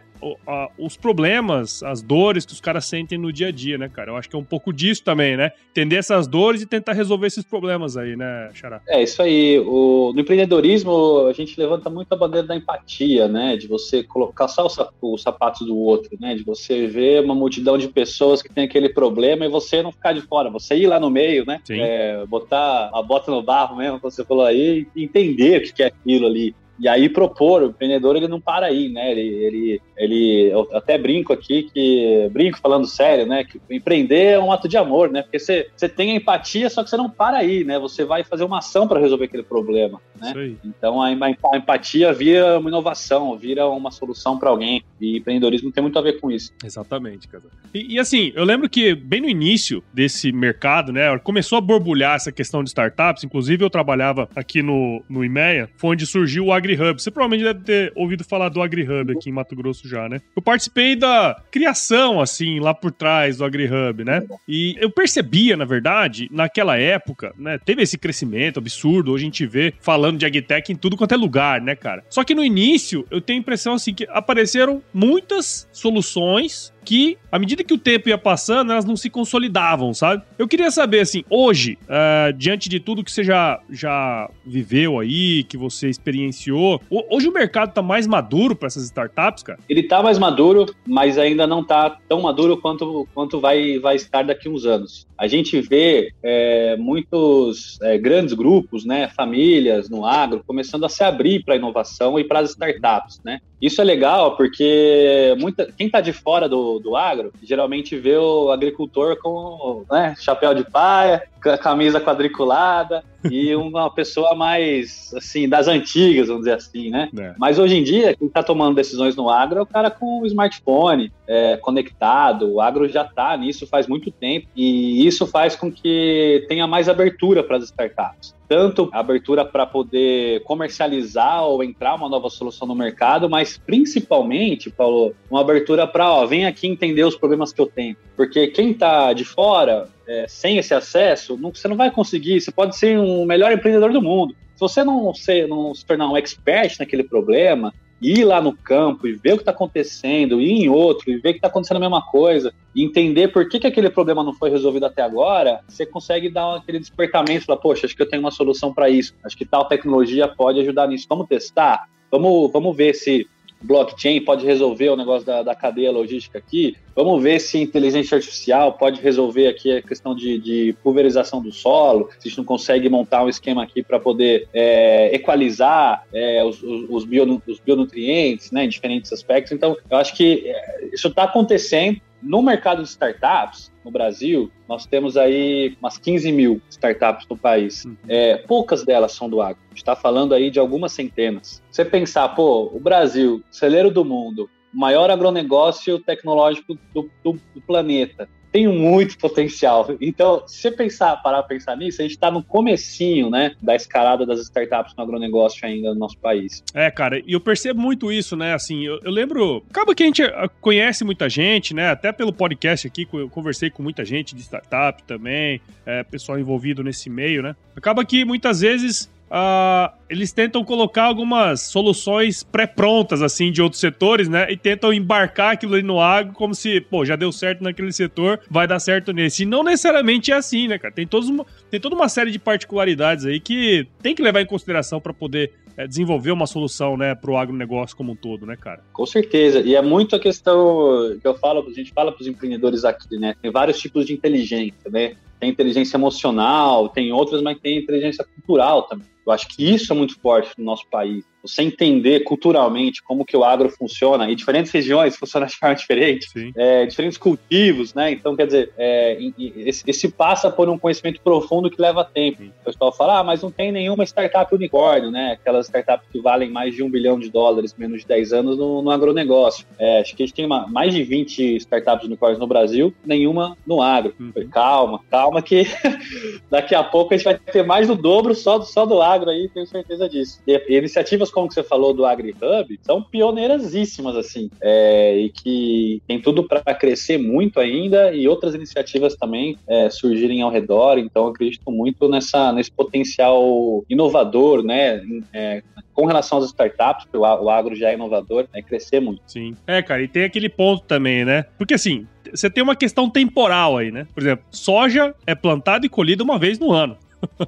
Os 0.78 0.96
problemas, 0.96 1.82
as 1.84 2.01
dores 2.01 2.46
que 2.46 2.54
os 2.54 2.62
caras 2.62 2.86
sentem 2.86 3.18
no 3.18 3.32
dia 3.32 3.48
a 3.48 3.51
dia, 3.51 3.78
né, 3.78 3.90
cara? 3.90 4.12
Eu 4.12 4.18
acho 4.18 4.30
que 4.30 4.36
é 4.36 4.40
um 4.40 4.44
pouco 4.44 4.72
disso 4.72 5.04
também, 5.04 5.36
né? 5.36 5.51
Entender 5.72 5.96
essas 5.96 6.28
dores 6.28 6.62
e 6.62 6.66
tentar 6.66 6.94
resolver 6.94 7.28
esses 7.28 7.44
problemas 7.44 7.98
aí, 7.98 8.16
né, 8.16 8.50
Xará? 8.54 8.82
É, 8.88 9.01
isso 9.01 9.22
aí. 9.22 9.60
O, 9.60 10.12
no 10.13 10.22
empreendedorismo, 10.22 11.28
a 11.28 11.34
gente 11.34 11.60
levanta 11.60 11.90
muito 11.90 12.12
a 12.13 12.16
bandeira 12.16 12.48
da 12.48 12.56
empatia, 12.56 13.28
né? 13.28 13.58
De 13.58 13.68
você 13.68 14.04
colocar 14.04 14.48
só 14.48 14.68
os 15.01 15.22
sapatos 15.22 15.66
do 15.66 15.78
outro, 15.78 16.18
né? 16.20 16.36
De 16.36 16.44
você 16.44 16.88
ver 16.88 17.24
uma 17.24 17.36
multidão 17.36 17.78
de 17.78 17.88
pessoas 17.88 18.42
que 18.42 18.54
tem 18.54 18.66
aquele 18.66 18.90
problema 18.90 19.46
e 19.46 19.50
você 19.50 19.82
não 19.82 19.92
ficar 19.92 20.13
de 20.13 20.22
fora, 20.22 20.50
você 20.50 20.75
ir 20.75 20.88
lá 20.88 21.00
no 21.00 21.10
meio, 21.10 21.46
né? 21.46 21.60
É, 21.70 22.25
botar 22.25 22.90
a 22.94 23.01
bota 23.01 23.32
no 23.32 23.42
barro 23.42 23.75
mesmo, 23.75 24.00
como 24.00 24.12
você 24.12 24.24
falou 24.24 24.46
aí, 24.46 24.88
entender 24.96 25.62
o 25.62 25.74
que 25.74 25.84
é 25.84 25.88
aquilo 25.88 26.28
ali. 26.28 26.56
E 26.82 26.88
aí 26.88 27.08
propor, 27.08 27.62
o 27.62 27.68
empreendedor 27.68 28.16
ele 28.16 28.28
não 28.28 28.42
para 28.42 28.66
aí, 28.66 28.90
né? 28.90 29.12
Ele, 29.12 29.22
ele, 29.22 29.82
ele 30.01 30.50
eu 30.51 30.67
até 30.74 30.98
brinco 30.98 31.31
aqui 31.31 31.70
que 31.72 32.27
brinco 32.31 32.60
falando 32.60 32.88
sério, 32.88 33.27
né? 33.27 33.43
Que 33.43 33.62
empreender 33.70 34.34
é 34.34 34.39
um 34.39 34.51
ato 34.51 34.67
de 34.67 34.75
amor, 34.75 35.12
né? 35.12 35.22
Porque 35.22 35.38
você, 35.38 35.70
você 35.75 35.88
tem 35.88 36.12
a 36.12 36.15
empatia, 36.15 36.70
só 36.70 36.84
que 36.84 36.89
você 36.89 36.98
não 36.98 37.10
para 37.10 37.38
aí, 37.38 37.63
né? 37.63 37.77
Você 37.77 38.03
vai 38.03 38.24
fazer 38.24 38.43
uma 38.43 38.58
ação 38.58 38.88
para 38.88 39.00
resolver 39.00 39.25
aquele 39.25 39.43
problema. 39.43 40.01
né? 40.20 40.55
Então 40.65 41.01
a, 41.01 41.08
a, 41.08 41.58
empatia 41.58 42.12
vira 42.13 42.58
uma 42.58 42.70
inovação, 42.70 43.38
vira 43.38 43.67
uma 43.67 43.91
solução 43.91 44.39
para 44.39 44.50
alguém. 44.50 44.84
E 45.00 45.17
empreendedorismo 45.17 45.72
tem 45.72 45.81
muito 45.81 45.98
a 45.98 46.01
ver 46.01 46.20
com 46.20 46.31
isso. 46.31 46.51
Exatamente, 46.63 47.27
cara. 47.27 47.43
E, 47.74 47.96
e, 47.96 48.00
assim, 48.00 48.31
eu 48.36 48.43
lembro 48.43 48.70
que 48.70 48.93
bem 48.93 49.22
no 49.22 49.29
início 49.29 49.84
desse 49.93 50.31
mercado, 50.31 50.91
né, 50.91 51.17
começou 51.20 51.58
a 51.58 51.62
borbulhar 51.62 52.15
essa 52.15 52.31
questão 52.31 52.63
de 52.63 52.70
startups. 52.70 53.24
Inclusive, 53.24 53.63
eu 53.63 53.70
trabalhava 53.70 54.29
aqui 54.36 54.62
no, 54.62 55.03
no 55.10 55.25
IMEA, 55.25 55.70
foi 55.75 55.91
onde 55.91 56.05
surgiu 56.05 56.46
o 56.46 56.53
AgriHub. 56.53 57.01
Você 57.01 57.10
provavelmente 57.10 57.43
deve 57.43 57.63
ter 57.63 57.93
ouvido 57.96 58.24
falar 58.24 58.50
do 58.50 58.62
AgriHub 58.62 59.12
aqui 59.12 59.29
em 59.29 59.34
Mato 59.34 59.55
Grosso 59.55 59.88
já, 59.91 60.10
né? 60.10 60.21
Eu 60.36 60.41
participei 60.41 60.95
da 60.95 61.39
criação, 61.51 62.19
assim, 62.19 62.60
lá 62.60 62.74
por 62.74 62.91
trás 62.91 63.38
do 63.38 63.45
AgriHub, 63.45 64.03
né? 64.03 64.24
E 64.48 64.75
eu 64.79 64.89
percebia, 64.89 65.55
na 65.57 65.65
verdade, 65.65 66.27
naquela 66.31 66.77
época, 66.77 67.33
né, 67.38 67.60
teve 67.63 67.81
esse 67.81 67.98
crescimento 67.98 68.57
absurdo. 68.57 69.12
Hoje 69.12 69.24
a 69.24 69.25
gente 69.25 69.45
vê 69.45 69.74
falando 69.79 70.17
de 70.17 70.25
agtech 70.25 70.71
em 70.71 70.75
tudo 70.75 70.98
quanto 70.98 71.13
é 71.13 71.17
lugar, 71.17 71.62
né, 71.62 71.75
cara? 71.75 72.03
Só 72.10 72.24
que 72.24 72.33
no 72.33 72.43
início, 72.43 73.05
eu 73.12 73.21
tenho 73.21 73.39
a 73.39 73.41
impressão, 73.41 73.74
assim, 73.74 73.93
que 73.93 74.07
apareceram 74.10 74.81
muitas 74.93 75.67
soluções 75.71 76.74
que, 76.91 77.17
à 77.31 77.39
medida 77.39 77.63
que 77.63 77.74
o 77.74 77.77
tempo 77.77 78.10
ia 78.10 78.17
passando, 78.17 78.74
elas 78.74 78.83
não 78.83 78.98
se 78.98 79.10
consolidavam, 79.10 79.93
sabe? 79.93 80.24
Eu 80.38 80.45
queria 80.45 80.69
saber, 80.69 81.00
assim, 81.00 81.24
hoje, 81.29 81.77
uh, 81.83 82.33
diante 82.33 82.67
de 82.67 82.81
tudo 82.81 83.01
que 83.01 83.10
você 83.10 83.24
já, 83.24 83.62
já 83.69 84.29
viveu 84.45 85.00
aí, 85.00 85.45
que 85.45 85.55
você 85.55 85.88
experienciou, 85.88 86.81
hoje 87.10 87.29
o 87.29 87.31
mercado 87.31 87.74
tá 87.74 87.81
mais 87.81 88.05
maduro 88.05 88.57
para 88.57 88.67
essas 88.67 88.83
startups, 88.83 89.41
cara? 89.41 89.57
Ele 89.69 89.83
tá 89.83 90.03
mais 90.03 90.19
maduro, 90.19 90.65
mas 90.86 91.17
ainda 91.17 91.48
não 91.48 91.63
tá 91.63 91.98
tão 92.10 92.24
maduro 92.24 92.57
quanto, 92.57 93.07
quanto 93.13 93.39
vai, 93.39 93.79
vai 93.79 93.95
estar 93.95 94.24
daqui 94.25 94.50
uns 94.50 94.65
anos. 94.65 95.07
A 95.17 95.27
gente 95.27 95.62
vê 95.62 96.12
é, 96.21 96.75
muitos 96.75 97.79
é, 97.83 97.98
grandes 97.98 98.33
grupos, 98.33 98.83
né, 98.83 99.07
famílias 99.15 99.89
no 99.89 100.05
agro, 100.05 100.43
começando 100.45 100.83
a 100.83 100.89
se 100.89 101.05
abrir 101.05 101.45
para 101.45 101.53
a 101.53 101.57
inovação 101.57 102.19
e 102.19 102.25
para 102.25 102.39
as 102.39 102.50
startups, 102.50 103.21
né? 103.24 103.39
Isso 103.62 103.79
é 103.79 103.83
legal 103.83 104.36
porque 104.36 105.36
muita, 105.39 105.71
quem 105.77 105.86
está 105.86 106.01
de 106.01 106.12
fora 106.12 106.50
do, 106.50 106.79
do 106.81 106.95
agro 106.95 107.31
geralmente 107.41 107.97
vê 107.97 108.17
o 108.17 108.51
agricultor 108.51 109.17
com 109.17 109.85
né, 109.89 110.15
chapéu 110.19 110.53
de 110.53 110.63
paia, 110.63 111.23
camisa 111.41 112.00
quadriculada 112.00 113.03
e 113.29 113.55
uma 113.55 113.89
pessoa 113.89 114.33
mais, 114.36 115.13
assim, 115.15 115.48
das 115.48 115.67
antigas, 115.67 116.27
vamos 116.27 116.43
dizer 116.43 116.55
assim, 116.55 116.89
né? 116.89 117.10
É. 117.17 117.33
Mas 117.38 117.60
hoje 117.60 117.77
em 117.77 117.83
dia, 117.83 118.15
quem 118.15 118.27
está 118.27 118.41
tomando 118.41 118.75
decisões 118.75 119.15
no 119.15 119.29
agro 119.29 119.60
é 119.60 119.62
o 119.62 119.65
cara 119.65 119.91
com 119.91 120.21
o 120.21 120.25
smartphone, 120.25 121.12
é, 121.27 121.57
conectado, 121.57 122.51
o 122.53 122.62
agro 122.62 122.88
já 122.88 123.03
está 123.03 123.36
nisso 123.38 123.67
faz 123.67 123.88
muito 123.88 124.12
tempo 124.12 124.48
e 124.55 125.05
isso 125.05 125.27
faz 125.27 125.55
com 125.55 125.71
que 125.71 126.45
tenha 126.48 126.67
mais 126.67 126.89
abertura 126.89 127.43
para 127.43 127.57
as 127.57 127.65
startups 127.65 128.36
tanto 128.51 128.89
abertura 128.91 129.45
para 129.45 129.65
poder 129.65 130.43
comercializar 130.43 131.41
ou 131.45 131.63
entrar 131.63 131.95
uma 131.95 132.10
nova 132.10 132.29
solução 132.29 132.67
no 132.67 132.75
mercado, 132.75 133.29
mas 133.29 133.57
principalmente, 133.57 134.69
Paulo, 134.69 135.15
uma 135.29 135.39
abertura 135.39 135.88
para, 135.88 136.12
ó, 136.12 136.25
vem 136.25 136.45
aqui 136.45 136.67
entender 136.67 137.05
os 137.05 137.15
problemas 137.15 137.53
que 137.53 137.62
eu 137.62 137.65
tenho. 137.65 137.95
Porque 138.13 138.48
quem 138.48 138.71
está 138.71 139.13
de 139.13 139.24
fora, 139.24 139.88
é, 140.08 140.25
sem 140.27 140.58
esse 140.58 140.74
acesso, 140.74 141.38
não, 141.38 141.53
você 141.53 141.67
não 141.67 141.75
vai 141.75 141.91
conseguir, 141.91 142.41
você 142.41 142.51
pode 142.51 142.77
ser 142.77 143.00
um 143.00 143.25
melhor 143.25 143.51
empreendedor 143.51 143.91
do 143.91 144.01
mundo. 144.01 144.36
Se 144.55 144.60
você 144.60 144.84
não, 144.84 145.13
ser, 145.13 145.48
não 145.48 145.74
se 145.74 145.86
tornar 145.86 146.10
um 146.10 146.17
expert 146.17 146.77
naquele 146.79 147.03
problema, 147.03 147.74
ir 148.01 148.25
lá 148.25 148.41
no 148.41 148.55
campo 148.55 149.08
e 149.08 149.13
ver 149.13 149.34
o 149.34 149.36
que 149.36 149.43
está 149.43 149.51
acontecendo, 149.51 150.41
ir 150.41 150.63
em 150.63 150.70
outro 150.70 151.12
e 151.12 151.17
ver 151.17 151.34
que 151.34 151.38
está 151.38 151.48
acontecendo 151.48 151.77
a 151.77 151.81
mesma 151.81 152.01
coisa, 152.01 152.51
e 152.75 152.84
entender 152.84 153.27
por 153.27 153.48
que, 153.48 153.60
que 153.60 153.67
aquele 153.67 153.89
problema 153.89 154.24
não 154.24 154.34
foi 154.34 154.50
resolvido 154.50 154.86
até 154.86 155.03
agora, 155.03 155.62
você 155.67 155.86
consegue 155.86 156.29
dar 156.29 156.55
aquele 156.55 156.79
despertamento, 156.79 157.46
falar, 157.46 157.60
poxa, 157.60 157.86
acho 157.86 157.96
que 157.96 158.01
eu 158.01 158.10
tenho 158.10 158.24
uma 158.24 158.31
solução 158.31 158.74
para 158.74 158.89
isso, 158.89 159.13
acho 159.24 159.38
que 159.38 159.46
tal 159.46 159.67
tecnologia 159.67 160.27
pode 160.27 160.60
ajudar 160.62 160.88
nisso, 160.88 161.05
vamos 161.08 161.27
testar, 161.27 161.88
vamos, 162.10 162.51
vamos 162.51 162.75
ver 162.75 162.96
se 162.96 163.27
blockchain 163.62 164.22
pode 164.22 164.46
resolver 164.46 164.89
o 164.89 164.96
negócio 164.96 165.25
da, 165.25 165.44
da, 165.44 165.56
cadeia 165.56 165.91
logística 165.91 166.38
aqui. 166.38 166.75
Vamos 166.96 167.22
ver 167.22 167.39
se 167.39 167.60
inteligência 167.60 168.15
artificial 168.15 168.74
pode 168.74 169.01
resolver 169.01 169.48
aqui 169.48 169.77
a 169.77 169.82
questão 169.82 170.15
de, 170.15 170.38
de 170.39 170.75
pulverização 170.84 171.41
do 171.41 171.51
solo, 171.51 172.10
se 172.12 172.27
a 172.27 172.30
gente 172.30 172.38
não 172.38 172.46
consegue 172.46 172.89
montar 172.89 173.24
um 173.24 173.30
esquema 173.30 173.63
aqui 173.63 173.82
para 173.84 174.00
poder 174.00 174.48
é, 174.53 175.15
equalizar 175.15 176.06
é, 176.13 176.44
os, 176.44 176.62
os, 176.63 177.06
bio, 177.06 177.41
os, 177.48 177.60
bionutrientes 177.60 178.51
né, 178.51 178.65
em 178.65 178.70
diferentes 178.70 179.12
aspectos. 179.13 179.51
Então, 179.51 179.77
eu 179.89 179.98
acho 179.98 180.15
que 180.15 180.44
é, 180.46 180.89
isso 180.94 181.08
está 181.08 181.24
acontecendo. 181.24 182.00
No 182.22 182.42
mercado 182.42 182.84
de 182.84 182.90
startups, 182.90 183.72
no 183.84 183.92
Brasil, 183.92 184.51
nós 184.68 184.86
temos 184.86 185.18
aí 185.18 185.75
umas 185.80 185.98
15 185.98 186.32
mil 186.32 186.62
startups 186.70 187.25
no 187.28 187.36
país. 187.36 187.86
Uhum. 187.86 187.96
É, 188.08 188.38
poucas 188.38 188.86
delas 188.86 189.13
são 189.13 189.30
do 189.30 189.42
agro. 189.42 189.62
A 189.68 189.70
gente 189.70 189.80
está 189.80 189.96
falando 189.96 190.34
aí 190.34 190.51
de 190.51 190.60
algumas 190.60 190.92
centenas. 190.92 191.62
Você 191.72 191.84
pensar, 191.84 192.30
pô, 192.30 192.72
o 192.74 192.80
Brasil, 192.80 193.44
celeiro 193.50 193.90
do 193.90 194.06
mundo, 194.06 194.50
maior 194.72 195.10
agronegócio 195.10 196.00
tecnológico 196.00 196.75
do, 196.94 197.10
do, 197.24 197.40
do 197.54 197.62
planeta 197.62 198.30
tem 198.51 198.67
muito 198.67 199.17
potencial. 199.17 199.96
Então, 200.01 200.43
se 200.48 200.58
você 200.58 200.72
pensar, 200.72 201.15
parar 201.17 201.43
para 201.43 201.55
pensar 201.55 201.75
nisso, 201.77 202.01
a 202.01 202.03
gente 202.03 202.12
está 202.12 202.29
no 202.29 202.43
comecinho, 202.43 203.29
né, 203.29 203.55
da 203.62 203.75
escalada 203.75 204.25
das 204.25 204.39
startups 204.41 204.93
no 204.96 205.03
agronegócio 205.03 205.65
ainda 205.65 205.93
no 205.93 206.00
nosso 206.00 206.17
país. 206.17 206.63
É, 206.74 206.91
cara, 206.91 207.22
e 207.25 207.34
eu 207.34 207.39
percebo 207.39 207.79
muito 207.79 208.12
isso, 208.12 208.36
né, 208.36 208.53
assim, 208.53 208.86
eu, 208.86 209.00
eu, 209.03 209.12
lembro, 209.12 209.63
acaba 209.70 209.96
que 209.96 210.03
a 210.03 210.05
gente 210.05 210.24
ah, 210.24 210.50
conhece 210.60 211.03
muita 211.03 211.29
gente, 211.29 211.74
né, 211.74 211.89
até 211.89 212.12
pelo 212.12 212.34
podcast 212.34 212.88
aqui, 212.88 213.08
eu 213.13 213.29
conversei 213.29 213.70
com 213.70 213.81
muita 213.81 214.03
gente 214.03 214.36
de 214.36 214.41
startup 214.41 215.01
também, 215.03 215.62
é, 215.86 216.03
pessoal 216.03 216.39
envolvido 216.39 216.84
nesse 216.84 217.10
meio, 217.10 217.41
né, 217.41 217.55
acaba 217.75 218.03
que 218.05 218.25
muitas 218.25 218.62
vezes 218.62 219.10
Uh, 219.31 219.89
eles 220.09 220.33
tentam 220.33 220.61
colocar 220.61 221.03
algumas 221.03 221.61
soluções 221.61 222.43
pré-prontas, 222.43 223.21
assim, 223.21 223.50
de 223.50 223.61
outros 223.61 223.79
setores, 223.79 224.27
né? 224.27 224.51
E 224.51 224.57
tentam 224.57 224.91
embarcar 224.91 225.53
aquilo 225.53 225.73
ali 225.73 225.83
no 225.83 226.01
agro 226.01 226.33
como 226.33 226.53
se, 226.53 226.81
pô, 226.81 227.05
já 227.05 227.15
deu 227.15 227.31
certo 227.31 227.63
naquele 227.63 227.93
setor, 227.93 228.41
vai 228.50 228.67
dar 228.67 228.79
certo 228.79 229.13
nesse. 229.13 229.43
E 229.43 229.45
não 229.45 229.63
necessariamente 229.63 230.33
é 230.33 230.35
assim, 230.35 230.67
né, 230.67 230.77
cara? 230.77 230.93
Tem, 230.93 231.07
todos 231.07 231.31
tem 231.69 231.79
toda 231.79 231.95
uma 231.95 232.09
série 232.09 232.29
de 232.29 232.38
particularidades 232.38 233.25
aí 233.25 233.39
que 233.39 233.88
tem 234.01 234.13
que 234.13 234.21
levar 234.21 234.41
em 234.41 234.45
consideração 234.45 235.00
para 235.00 235.13
poder 235.13 235.53
é, 235.77 235.88
desenvolver 235.88 236.31
uma 236.31 236.45
solução, 236.45 236.97
né, 236.97 237.15
pro 237.15 237.38
agronegócio 237.38 237.95
como 237.95 238.11
um 238.11 238.15
todo, 238.15 238.45
né, 238.45 238.57
cara? 238.57 238.83
Com 238.91 239.05
certeza. 239.05 239.61
E 239.61 239.75
é 239.75 239.81
muito 239.81 240.13
a 240.13 240.19
questão 240.19 241.17
que 241.21 241.25
eu 241.25 241.35
falo, 241.35 241.65
a 241.65 241.73
gente 241.73 241.93
fala 241.93 242.11
para 242.11 242.21
os 242.21 242.27
empreendedores 242.27 242.83
aqui, 242.83 243.17
né? 243.17 243.33
Tem 243.41 243.50
vários 243.50 243.79
tipos 243.79 244.05
de 244.05 244.11
inteligência, 244.11 244.89
né? 244.89 245.15
Tem 245.39 245.50
inteligência 245.50 245.95
emocional, 245.95 246.89
tem 246.89 247.13
outras, 247.13 247.41
mas 247.41 247.57
tem 247.59 247.79
inteligência 247.79 248.25
cultural 248.25 248.83
também. 248.83 249.07
Eu 249.25 249.32
acho 249.32 249.48
que 249.48 249.74
isso 249.74 249.92
é 249.94 249.96
muito 249.96 250.20
forte 250.20 250.51
no 250.58 250.66
nosso 250.66 250.88
país 250.88 251.24
você 251.42 251.63
entender 251.63 252.22
culturalmente 252.22 253.01
como 253.01 253.25
que 253.25 253.36
o 253.36 253.44
agro 253.44 253.70
funciona, 253.70 254.30
e 254.30 254.36
diferentes 254.36 254.72
regiões 254.72 255.18
funcionam 255.18 255.48
de 255.48 255.56
forma 255.56 255.75
diferente, 255.75 256.28
é, 256.56 256.86
diferentes 256.86 257.18
cultivos, 257.18 257.94
né? 257.94 258.12
Então, 258.12 258.36
quer 258.36 258.46
dizer, 258.46 258.72
é, 258.78 259.18
esse, 259.58 259.84
esse, 259.88 260.12
passa 260.12 260.51
por 260.51 260.70
um 260.70 260.78
conhecimento 260.78 261.20
profundo 261.22 261.70
que 261.70 261.82
leva 261.82 262.04
tempo. 262.04 262.44
O 262.44 262.66
pessoal 262.66 262.92
fala, 262.92 263.20
ah, 263.20 263.24
mas 263.24 263.42
não 263.42 263.51
tem 263.51 263.72
nenhuma 263.72 264.04
startup 264.04 264.54
unicórnio, 264.54 265.10
né? 265.10 265.32
Aquelas 265.32 265.66
startups 265.66 266.08
que 266.12 266.20
valem 266.20 266.50
mais 266.50 266.75
de 266.75 266.84
um 266.84 266.90
bilhão 266.90 267.20
de 267.20 267.30
dólares, 267.30 267.74
menos 267.78 268.01
de 268.01 268.08
10 268.08 268.34
anos 268.34 268.58
no, 268.58 268.82
no 268.82 268.92
agronegócio. 268.92 269.66
É, 269.80 270.01
acho 270.01 270.16
que 270.16 270.24
a 270.24 270.25
gente 270.25 270.36
tem 270.36 270.46
uma, 270.46 270.68
mais 270.68 270.94
de 270.94 271.04
20 271.04 271.56
startups 271.58 272.06
unicórnios 272.06 272.40
no 272.40 272.48
Brasil, 272.48 272.94
nenhuma 273.04 273.58
no 273.66 273.82
agro. 273.82 274.13
Uhum. 274.20 274.32
Calma, 274.51 275.01
calma 275.10 275.42
que 275.42 275.66
daqui 276.50 276.75
a 276.75 276.84
pouco 276.84 277.13
a 277.13 277.18
gente 277.18 277.25
vai 277.25 277.36
ter 277.36 277.63
mais 277.63 277.88
do 277.88 277.96
dobro 277.96 278.36
só 278.36 278.58
do, 278.58 278.66
só 278.66 278.86
do 278.86 279.01
agro 279.01 279.11
aí, 279.12 279.50
tenho 279.50 279.65
certeza 279.65 280.08
disso. 280.08 280.41
E, 280.48 280.77
iniciativas 280.77 281.32
como 281.32 281.48
que 281.48 281.53
você 281.53 281.63
falou 281.63 281.94
do 281.94 282.06
AgriHub 282.06 282.80
são 282.82 283.01
pioneirasíssimas, 283.01 284.15
assim, 284.15 284.50
é, 284.62 285.18
e 285.18 285.30
que 285.30 286.01
tem 286.08 286.22
tudo 286.22 286.48
para 286.48 286.74
crescer 286.74 287.18
muito 287.18 287.60
ainda 287.60 288.13
e 288.13 288.27
outras 288.27 288.56
iniciativas 288.56 289.15
também 289.15 289.58
é, 289.68 289.89
surgirem 289.89 290.41
ao 290.41 290.51
redor. 290.51 290.98
Então, 290.98 291.27
acredito 291.27 291.70
muito 291.72 292.08
nessa, 292.08 292.51
nesse 292.51 292.72
potencial 292.72 293.84
inovador, 293.89 294.63
né? 294.63 295.01
É, 295.34 295.63
com 295.94 296.06
relação 296.06 296.38
às 296.38 296.46
startups, 296.46 297.08
o, 297.13 297.20
o 297.20 297.50
agro 297.50 297.75
já 297.75 297.89
é 297.89 297.94
inovador, 297.94 298.48
é 298.53 298.62
crescer 298.62 299.00
muito. 299.00 299.22
Sim. 299.27 299.56
É, 299.68 299.82
cara, 299.82 300.01
e 300.01 300.08
tem 300.08 300.24
aquele 300.24 300.50
ponto 300.50 300.84
também, 300.84 301.25
né? 301.25 301.46
Porque 301.58 301.74
assim, 301.74 302.08
você 302.34 302.50
tem 302.50 302.63
uma 302.63 302.75
questão 302.75 303.10
temporal 303.10 303.77
aí, 303.77 303.91
né? 303.91 304.08
Por 304.13 304.22
exemplo, 304.24 304.46
soja 304.50 305.13
é 305.25 305.36
plantado 305.36 305.86
e 305.86 305.89
colhido 305.89 306.24
uma 306.24 306.39
vez 306.39 306.60
no 306.60 306.72
ano. 306.72 306.98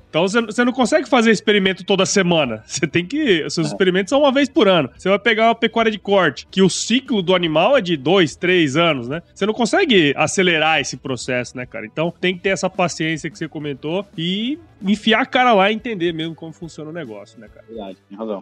Então 0.09 0.27
você 0.27 0.63
não 0.63 0.71
consegue 0.71 1.07
fazer 1.07 1.31
experimento 1.31 1.83
toda 1.83 2.05
semana. 2.05 2.63
Você 2.67 2.87
tem 2.87 3.05
que. 3.05 3.49
Seus 3.49 3.67
experimentos 3.67 4.09
são 4.09 4.19
uma 4.19 4.31
vez 4.31 4.49
por 4.49 4.67
ano. 4.67 4.89
Você 4.95 5.09
vai 5.09 5.19
pegar 5.19 5.47
uma 5.47 5.55
pecuária 5.55 5.91
de 5.91 5.99
corte, 5.99 6.47
que 6.49 6.61
o 6.61 6.69
ciclo 6.69 7.21
do 7.21 7.35
animal 7.35 7.77
é 7.77 7.81
de 7.81 7.97
dois, 7.97 8.35
três 8.35 8.75
anos, 8.75 9.07
né? 9.07 9.21
Você 9.33 9.45
não 9.45 9.53
consegue 9.53 10.13
acelerar 10.15 10.79
esse 10.79 10.97
processo, 10.97 11.57
né, 11.57 11.65
cara? 11.65 11.85
Então 11.85 12.13
tem 12.19 12.35
que 12.35 12.41
ter 12.41 12.49
essa 12.49 12.69
paciência 12.69 13.29
que 13.29 13.37
você 13.37 13.47
comentou 13.47 14.05
e 14.17 14.59
enfiar 14.81 15.21
a 15.21 15.25
cara 15.25 15.53
lá 15.53 15.71
e 15.71 15.75
entender 15.75 16.13
mesmo 16.13 16.35
como 16.35 16.51
funciona 16.51 16.89
o 16.89 16.93
negócio, 16.93 17.39
né, 17.39 17.47
cara? 17.47 17.65
Verdade, 17.67 17.97
tem 18.09 18.17
razão. 18.17 18.41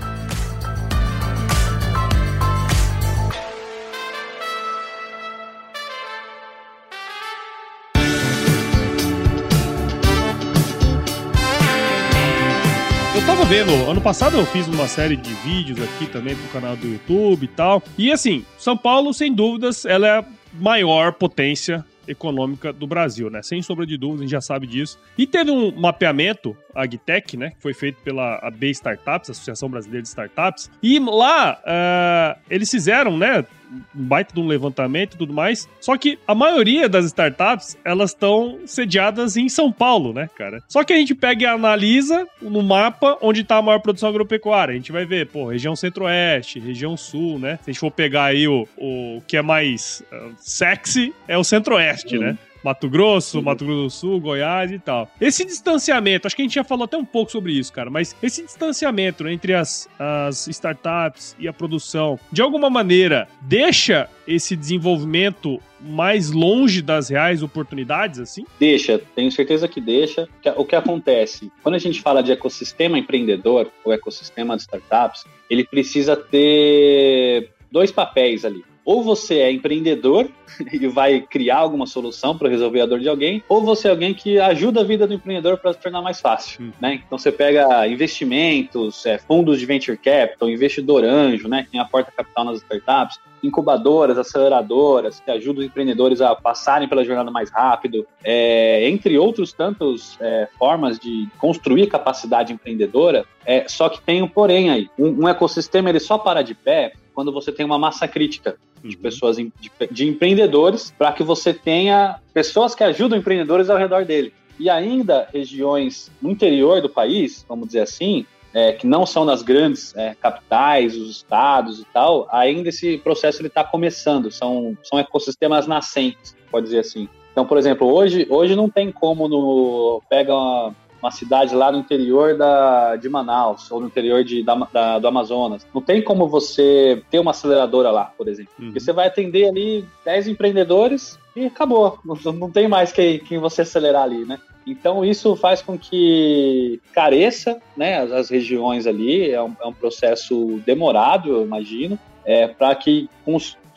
Vendo, 13.51 13.73
ano 13.89 13.99
passado 13.99 14.37
eu 14.37 14.45
fiz 14.45 14.65
uma 14.69 14.87
série 14.87 15.17
de 15.17 15.33
vídeos 15.33 15.77
aqui 15.81 16.05
também 16.05 16.33
pro 16.37 16.47
canal 16.53 16.73
do 16.77 16.87
YouTube 16.87 17.43
e 17.43 17.47
tal. 17.49 17.83
E 17.97 18.09
assim, 18.09 18.45
São 18.57 18.77
Paulo, 18.77 19.13
sem 19.13 19.33
dúvidas, 19.33 19.83
ela 19.83 20.07
é 20.07 20.19
a 20.19 20.25
maior 20.53 21.11
potência 21.11 21.83
econômica 22.07 22.71
do 22.71 22.87
Brasil, 22.87 23.29
né? 23.29 23.41
Sem 23.41 23.61
sombra 23.61 23.85
de 23.85 23.97
dúvidas, 23.97 24.21
a 24.21 24.23
gente 24.23 24.31
já 24.31 24.39
sabe 24.39 24.65
disso. 24.65 24.97
E 25.17 25.27
teve 25.27 25.51
um 25.51 25.69
mapeamento, 25.77 26.55
a 26.73 26.83
Agtech, 26.83 27.35
né? 27.35 27.49
Que 27.49 27.61
foi 27.61 27.73
feito 27.73 28.01
pela 28.01 28.35
AB 28.37 28.69
Startups, 28.69 29.31
Associação 29.31 29.67
Brasileira 29.67 30.01
de 30.01 30.07
Startups. 30.07 30.71
E 30.81 30.97
lá, 30.97 31.59
uh, 31.59 32.41
eles 32.49 32.71
fizeram, 32.71 33.17
né? 33.17 33.45
Um 33.95 34.03
baita 34.03 34.33
de 34.33 34.39
um 34.39 34.47
levantamento 34.47 35.15
e 35.15 35.17
tudo 35.17 35.33
mais. 35.33 35.67
Só 35.79 35.97
que 35.97 36.19
a 36.27 36.35
maioria 36.35 36.89
das 36.89 37.05
startups, 37.05 37.77
elas 37.83 38.11
estão 38.11 38.59
sediadas 38.65 39.37
em 39.37 39.47
São 39.47 39.71
Paulo, 39.71 40.13
né, 40.13 40.29
cara? 40.35 40.61
Só 40.67 40.83
que 40.83 40.93
a 40.93 40.97
gente 40.97 41.15
pega 41.15 41.43
e 41.43 41.45
analisa 41.45 42.27
no 42.41 42.61
mapa 42.61 43.17
onde 43.21 43.41
está 43.41 43.57
a 43.57 43.61
maior 43.61 43.79
produção 43.79 44.09
agropecuária. 44.09 44.73
A 44.73 44.75
gente 44.75 44.91
vai 44.91 45.05
ver, 45.05 45.27
pô, 45.27 45.47
região 45.47 45.75
centro-oeste, 45.75 46.59
região 46.59 46.97
sul, 46.97 47.39
né? 47.39 47.57
Se 47.63 47.69
a 47.69 47.73
gente 47.73 47.79
for 47.79 47.91
pegar 47.91 48.25
aí 48.25 48.47
o, 48.47 48.67
o 48.77 49.21
que 49.27 49.37
é 49.37 49.41
mais 49.41 50.03
uh, 50.11 50.33
sexy, 50.37 51.13
é 51.27 51.37
o 51.37 51.43
centro-oeste, 51.43 52.17
uhum. 52.17 52.23
né? 52.23 52.37
Mato 52.63 52.89
Grosso, 52.89 53.37
uhum. 53.37 53.43
Mato 53.43 53.65
Grosso 53.65 53.81
do 53.81 53.89
Sul, 53.89 54.19
Goiás 54.19 54.71
e 54.71 54.79
tal. 54.79 55.09
Esse 55.19 55.45
distanciamento, 55.45 56.27
acho 56.27 56.35
que 56.35 56.41
a 56.41 56.45
gente 56.45 56.55
já 56.55 56.63
falou 56.63 56.85
até 56.85 56.97
um 56.97 57.05
pouco 57.05 57.31
sobre 57.31 57.53
isso, 57.53 57.71
cara, 57.73 57.89
mas 57.89 58.15
esse 58.21 58.43
distanciamento 58.43 59.27
entre 59.27 59.53
as, 59.53 59.89
as 59.97 60.47
startups 60.47 61.35
e 61.39 61.47
a 61.47 61.53
produção, 61.53 62.19
de 62.31 62.41
alguma 62.41 62.69
maneira, 62.69 63.27
deixa 63.41 64.09
esse 64.27 64.55
desenvolvimento 64.55 65.59
mais 65.79 66.31
longe 66.31 66.81
das 66.81 67.09
reais 67.09 67.41
oportunidades, 67.41 68.19
assim? 68.19 68.45
Deixa, 68.59 69.01
tenho 69.15 69.31
certeza 69.31 69.67
que 69.67 69.81
deixa. 69.81 70.29
O 70.55 70.63
que 70.63 70.75
acontece? 70.75 71.51
Quando 71.63 71.75
a 71.75 71.79
gente 71.79 72.01
fala 72.01 72.21
de 72.21 72.31
ecossistema 72.31 72.99
empreendedor, 72.99 73.71
ou 73.83 73.91
ecossistema 73.91 74.55
de 74.55 74.61
startups, 74.61 75.25
ele 75.49 75.63
precisa 75.63 76.15
ter 76.15 77.49
dois 77.71 77.91
papéis 77.91 78.45
ali 78.45 78.63
ou 78.91 79.01
você 79.01 79.39
é 79.39 79.49
empreendedor 79.49 80.27
e 80.69 80.85
vai 80.87 81.21
criar 81.21 81.59
alguma 81.59 81.87
solução 81.87 82.37
para 82.37 82.49
resolver 82.49 82.81
a 82.81 82.85
dor 82.85 82.99
de 82.99 83.07
alguém, 83.07 83.41
ou 83.47 83.61
você 83.61 83.87
é 83.87 83.91
alguém 83.91 84.13
que 84.13 84.37
ajuda 84.37 84.81
a 84.81 84.83
vida 84.83 85.07
do 85.07 85.13
empreendedor 85.13 85.57
para 85.57 85.71
se 85.71 85.79
tornar 85.79 86.01
mais 86.01 86.19
fácil, 86.19 86.65
hum. 86.65 86.71
né? 86.81 87.01
Então 87.05 87.17
você 87.17 87.31
pega 87.31 87.87
investimentos, 87.87 89.05
é, 89.05 89.17
fundos 89.17 89.61
de 89.61 89.65
venture 89.65 89.97
capital, 89.97 90.49
investidor 90.49 91.05
anjo, 91.05 91.47
né, 91.47 91.65
que 91.71 91.77
aporta 91.77 92.11
capital 92.11 92.43
nas 92.43 92.57
startups, 92.57 93.17
incubadoras, 93.41 94.17
aceleradoras, 94.17 95.21
que 95.21 95.31
ajudam 95.31 95.61
os 95.61 95.67
empreendedores 95.67 96.19
a 96.19 96.35
passarem 96.35 96.87
pela 96.87 97.05
jornada 97.05 97.31
mais 97.31 97.49
rápido, 97.49 98.05
é, 98.23 98.87
entre 98.89 99.17
outros 99.17 99.53
tantos 99.53 100.17
é, 100.19 100.49
formas 100.59 100.99
de 100.99 101.27
construir 101.39 101.87
capacidade 101.87 102.51
empreendedora. 102.51 103.25
É, 103.45 103.65
só 103.67 103.89
que 103.89 104.01
tem 104.01 104.21
um 104.21 104.27
porém 104.27 104.69
aí. 104.69 104.89
Um, 104.99 105.23
um 105.23 105.27
ecossistema 105.29 105.89
ele 105.89 105.99
só 105.99 106.17
para 106.17 106.41
de 106.41 106.53
pé 106.53 106.93
quando 107.13 107.31
você 107.31 107.51
tem 107.51 107.65
uma 107.65 107.79
massa 107.79 108.07
crítica 108.07 108.57
de 108.83 108.95
uhum. 108.95 109.01
pessoas, 109.01 109.37
de, 109.37 109.51
de 109.91 110.07
empreendedores, 110.07 110.93
para 110.97 111.11
que 111.11 111.23
você 111.23 111.53
tenha 111.53 112.19
pessoas 112.33 112.73
que 112.73 112.83
ajudam 112.83 113.17
empreendedores 113.17 113.69
ao 113.69 113.77
redor 113.77 114.05
dele. 114.05 114.33
E 114.59 114.69
ainda 114.69 115.27
regiões 115.33 116.11
no 116.21 116.29
interior 116.29 116.81
do 116.81 116.89
país, 116.89 117.45
vamos 117.47 117.67
dizer 117.67 117.81
assim, 117.81 118.25
é, 118.53 118.73
que 118.73 118.85
não 118.85 119.05
são 119.05 119.23
nas 119.23 119.41
grandes 119.41 119.95
é, 119.95 120.15
capitais, 120.15 120.95
os 120.95 121.09
estados 121.09 121.79
e 121.79 121.85
tal, 121.85 122.27
ainda 122.31 122.69
esse 122.69 122.97
processo 122.97 123.45
está 123.45 123.63
começando, 123.63 124.29
são, 124.29 124.77
são 124.83 124.99
ecossistemas 124.99 125.67
nascentes, 125.67 126.35
pode 126.49 126.65
dizer 126.65 126.79
assim. 126.79 127.07
Então, 127.31 127.45
por 127.45 127.57
exemplo, 127.57 127.87
hoje, 127.87 128.27
hoje 128.29 128.55
não 128.55 128.69
tem 128.69 128.91
como 128.91 129.27
no, 129.27 130.01
pega 130.09 130.35
uma, 130.35 130.75
uma 131.01 131.11
cidade 131.11 131.55
lá 131.55 131.71
no 131.71 131.79
interior 131.79 132.37
da, 132.37 132.95
de 132.95 133.09
Manaus 133.09 133.71
ou 133.71 133.79
no 133.79 133.87
interior 133.87 134.23
de, 134.23 134.43
da, 134.43 134.55
da, 134.71 134.99
do 134.99 135.07
Amazonas. 135.07 135.65
Não 135.73 135.81
tem 135.81 136.01
como 136.01 136.27
você 136.27 137.01
ter 137.09 137.19
uma 137.19 137.31
aceleradora 137.31 137.89
lá, 137.89 138.05
por 138.17 138.27
exemplo. 138.27 138.51
Uhum. 138.59 138.65
Porque 138.65 138.79
você 138.79 138.93
vai 138.93 139.07
atender 139.07 139.49
ali 139.49 139.85
10 140.05 140.27
empreendedores 140.27 141.19
e 141.35 141.45
acabou. 141.45 141.99
Não, 142.05 142.33
não 142.33 142.51
tem 142.51 142.67
mais 142.67 142.91
quem, 142.91 143.19
quem 143.19 143.37
você 143.37 143.61
acelerar 143.61 144.03
ali, 144.03 144.25
né? 144.25 144.37
Então 144.65 145.03
isso 145.03 145.35
faz 145.35 145.61
com 145.61 145.77
que 145.77 146.79
careça 146.93 147.59
né, 147.75 147.99
as, 147.99 148.11
as 148.11 148.29
regiões 148.29 148.85
ali, 148.85 149.31
é 149.31 149.41
um, 149.41 149.55
é 149.61 149.65
um, 149.65 149.73
processo 149.73 150.61
demorado, 150.65 151.29
eu 151.29 151.43
imagino, 151.43 151.97
é, 152.25 152.47
para 152.47 152.75
que 152.75 153.09